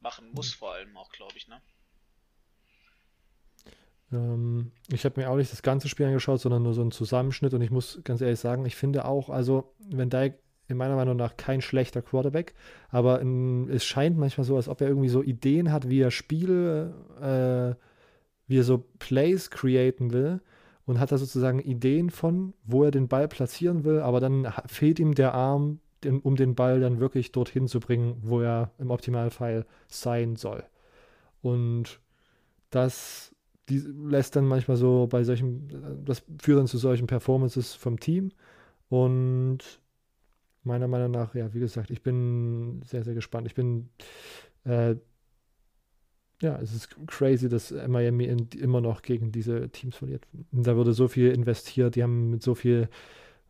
[0.00, 1.60] Machen muss vor allem auch, glaube ich, ne?
[4.12, 7.54] Ähm, ich habe mir auch nicht das ganze Spiel angeschaut, sondern nur so einen Zusammenschnitt
[7.54, 11.16] und ich muss ganz ehrlich sagen, ich finde auch, also wenn Dyke in meiner Meinung
[11.16, 12.54] nach kein schlechter Quarterback,
[12.88, 16.10] aber in, es scheint manchmal so, als ob er irgendwie so Ideen hat, wie er
[16.10, 17.82] Spiele, äh,
[18.46, 20.40] wie er so Plays createn will
[20.86, 24.98] und hat da sozusagen Ideen von, wo er den Ball platzieren will, aber dann fehlt
[24.98, 25.80] ihm der Arm,
[26.22, 30.64] um den Ball dann wirklich dorthin zu bringen, wo er im Optimalfall sein soll.
[31.40, 32.00] Und
[32.70, 33.34] das
[33.68, 38.32] lässt dann manchmal so bei solchen, das führt dann zu solchen Performances vom Team
[38.90, 39.80] und
[40.64, 43.46] meiner Meinung nach, ja, wie gesagt, ich bin sehr, sehr gespannt.
[43.46, 43.90] Ich bin,
[44.64, 44.96] äh,
[46.42, 50.26] ja, es ist crazy, dass Miami in, immer noch gegen diese Teams verliert.
[50.52, 52.88] Da wurde so viel investiert, die haben mit so viel,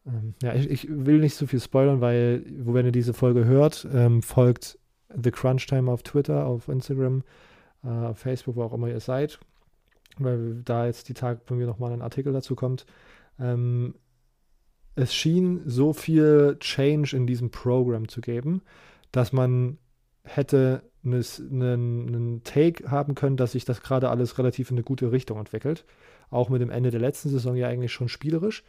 [0.07, 3.45] ähm, ja, ich, ich, will nicht so viel spoilern, weil, wo wenn ihr diese Folge
[3.45, 4.78] hört, ähm, folgt
[5.09, 7.24] The Crunch Time auf Twitter, auf Instagram,
[7.85, 9.39] äh, auf Facebook, wo auch immer ihr seid,
[10.18, 12.85] weil da jetzt die Tage bei mir nochmal ein Artikel dazu kommt.
[13.39, 13.95] Ähm,
[14.95, 18.62] es schien so viel Change in diesem Programm zu geben,
[19.11, 19.78] dass man
[20.22, 25.38] hätte einen, Take haben können, dass sich das gerade alles relativ in eine gute Richtung
[25.38, 25.84] entwickelt.
[26.30, 28.64] Auch mit dem Ende der letzten Saison ja eigentlich schon spielerisch.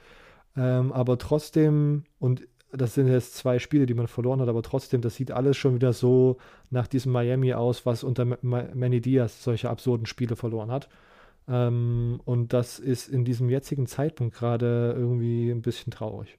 [0.57, 5.01] Ähm, aber trotzdem, und das sind jetzt zwei Spiele, die man verloren hat, aber trotzdem,
[5.01, 6.37] das sieht alles schon wieder so
[6.69, 10.89] nach diesem Miami aus, was unter Manny Diaz solche absurden Spiele verloren hat.
[11.47, 16.37] Ähm, und das ist in diesem jetzigen Zeitpunkt gerade irgendwie ein bisschen traurig.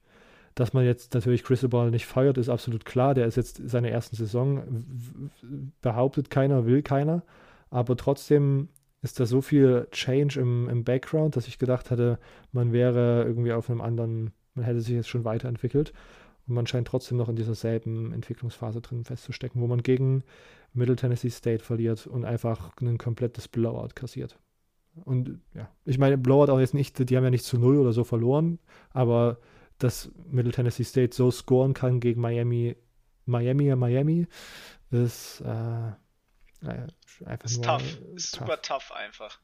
[0.57, 3.13] Dass man jetzt natürlich Cristobal nicht feuert, ist absolut klar.
[3.13, 4.63] Der ist jetzt seine ersten Saison,
[5.83, 7.21] behauptet keiner, will keiner.
[7.69, 8.67] Aber trotzdem
[9.03, 12.17] ist da so viel Change im, im Background, dass ich gedacht hatte,
[12.53, 15.93] man wäre irgendwie auf einem anderen, man hätte sich jetzt schon weiterentwickelt.
[16.47, 20.23] Und man scheint trotzdem noch in dieser selben Entwicklungsphase drin festzustecken, wo man gegen
[20.73, 24.39] Middle Tennessee State verliert und einfach ein komplettes Blowout kassiert.
[25.05, 27.93] Und ja, ich meine, Blowout auch jetzt nicht, die haben ja nicht zu null oder
[27.93, 28.57] so verloren,
[28.89, 29.37] aber
[29.79, 32.75] dass Middle Tennessee State so scoren kann gegen Miami,
[33.25, 34.27] Miami, Miami,
[34.91, 35.93] ist äh,
[37.25, 37.99] einfach ist nur tough.
[38.15, 38.47] Ist tough.
[38.47, 39.39] super tough einfach.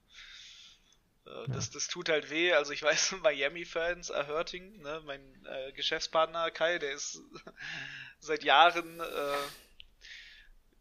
[1.25, 1.73] Äh, das, ja.
[1.73, 2.53] das tut halt weh.
[2.53, 4.81] Also ich weiß, Miami-Fans are hurting.
[4.81, 5.01] Ne?
[5.05, 7.21] Mein äh, Geschäftspartner Kai, der ist
[8.19, 9.37] seit Jahren äh,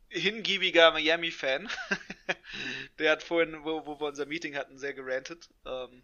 [0.08, 1.68] hingiebiger Miami-Fan.
[2.98, 5.48] der hat vorhin, wo, wo wir unser Meeting hatten, sehr gerantet.
[5.64, 6.02] Ähm,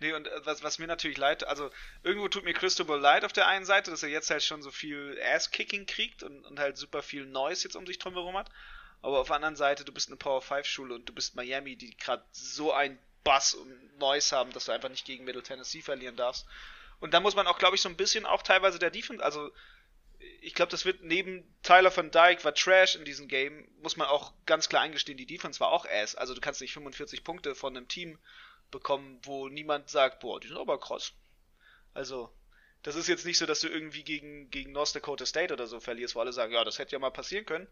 [0.00, 1.70] nee, und äh, was, was mir natürlich leid, also
[2.02, 4.70] irgendwo tut mir Cristobal leid auf der einen Seite, dass er jetzt halt schon so
[4.70, 8.50] viel Ass-Kicking kriegt und, und halt super viel Noise jetzt um sich drum herum hat.
[9.00, 11.76] Aber auf der anderen Seite, du bist eine Power 5 Schule und du bist Miami,
[11.76, 15.82] die gerade so ein Bass und Noise haben, dass du einfach nicht gegen Middle Tennessee
[15.82, 16.46] verlieren darfst.
[17.00, 19.52] Und da muss man auch, glaube ich, so ein bisschen auch teilweise der Defense, also
[20.40, 24.08] ich glaube, das wird neben Tyler van Dyke war Trash in diesem Game, muss man
[24.08, 26.16] auch ganz klar eingestehen, die Defense war auch ass.
[26.16, 28.18] Also du kannst nicht 45 Punkte von einem Team
[28.70, 31.12] bekommen, wo niemand sagt, boah, die sind aber krass.
[31.94, 32.32] Also,
[32.82, 35.80] das ist jetzt nicht so, dass du irgendwie gegen, gegen North Dakota State oder so
[35.80, 37.66] verlierst, wo alle sagen, ja, das hätte ja mal passieren können.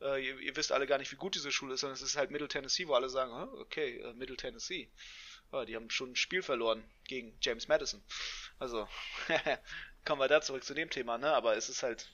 [0.00, 2.16] Äh, ihr, ihr, wisst alle gar nicht, wie gut diese Schule ist, sondern es ist
[2.16, 4.90] halt Middle Tennessee, wo alle sagen, okay, äh, Middle Tennessee.
[5.52, 8.02] Ja, die haben schon ein Spiel verloren gegen James Madison.
[8.58, 8.86] Also,
[10.04, 11.32] kommen wir da zurück zu dem Thema, ne?
[11.32, 12.08] Aber es ist halt,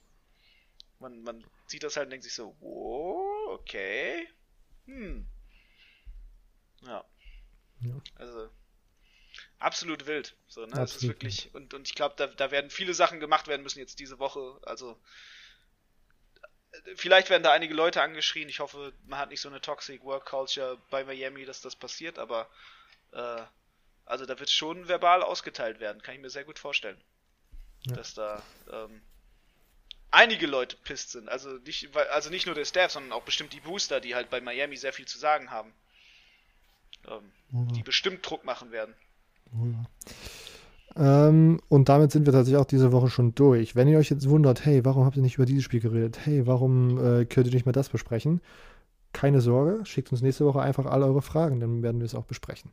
[1.01, 4.29] man, man sieht das halt und denkt sich so, wow, okay,
[4.87, 5.27] hm.
[6.83, 7.05] Ja.
[7.81, 7.95] Ja.
[8.15, 8.49] Also,
[9.59, 10.37] absolut wild.
[10.49, 10.67] So, ne?
[10.67, 10.83] Absolut.
[10.83, 13.79] Das ist wirklich, und, und ich glaube, da, da werden viele Sachen gemacht werden müssen
[13.79, 14.59] jetzt diese Woche.
[14.63, 14.99] Also,
[16.97, 18.49] vielleicht werden da einige Leute angeschrien.
[18.49, 22.19] Ich hoffe, man hat nicht so eine Toxic Work Culture bei Miami, dass das passiert,
[22.19, 22.49] aber
[23.13, 23.43] äh,
[24.05, 27.01] also da wird schon verbal ausgeteilt werden, kann ich mir sehr gut vorstellen.
[27.83, 27.97] Ja.
[27.97, 29.03] Dass da ähm,
[30.11, 31.29] einige Leute pisst sind.
[31.29, 34.41] Also nicht, also nicht nur der Staff, sondern auch bestimmt die Booster, die halt bei
[34.41, 35.75] Miami sehr viel zu sagen haben.
[37.09, 37.73] Ähm, ja.
[37.75, 38.95] Die bestimmt Druck machen werden.
[40.97, 43.77] Ähm, und damit sind wir tatsächlich auch diese Woche schon durch.
[43.77, 46.19] Wenn ihr euch jetzt wundert, hey, warum habt ihr nicht über dieses Spiel geredet?
[46.25, 48.41] Hey, warum äh, könnt ihr nicht mehr das besprechen?
[49.13, 52.25] Keine Sorge, schickt uns nächste Woche einfach alle eure Fragen, dann werden wir es auch
[52.25, 52.73] besprechen.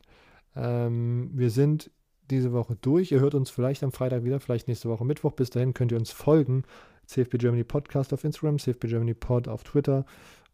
[0.56, 1.90] Ähm, wir sind
[2.30, 3.12] diese Woche durch.
[3.12, 5.32] Ihr hört uns vielleicht am Freitag wieder, vielleicht nächste Woche Mittwoch.
[5.32, 6.64] Bis dahin könnt ihr uns folgen.
[7.06, 10.06] CFB Germany Podcast auf Instagram, CFB Germany Pod auf Twitter.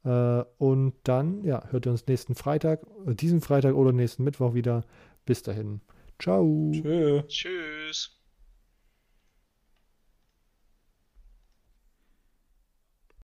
[0.04, 4.54] Äh, und dann, ja, hört ihr uns nächsten Freitag, äh, diesen Freitag oder nächsten Mittwoch
[4.54, 4.84] wieder.
[5.26, 5.80] Bis dahin.
[6.18, 6.70] Ciao.
[6.74, 7.22] Tschö.
[7.28, 8.19] Tschüss.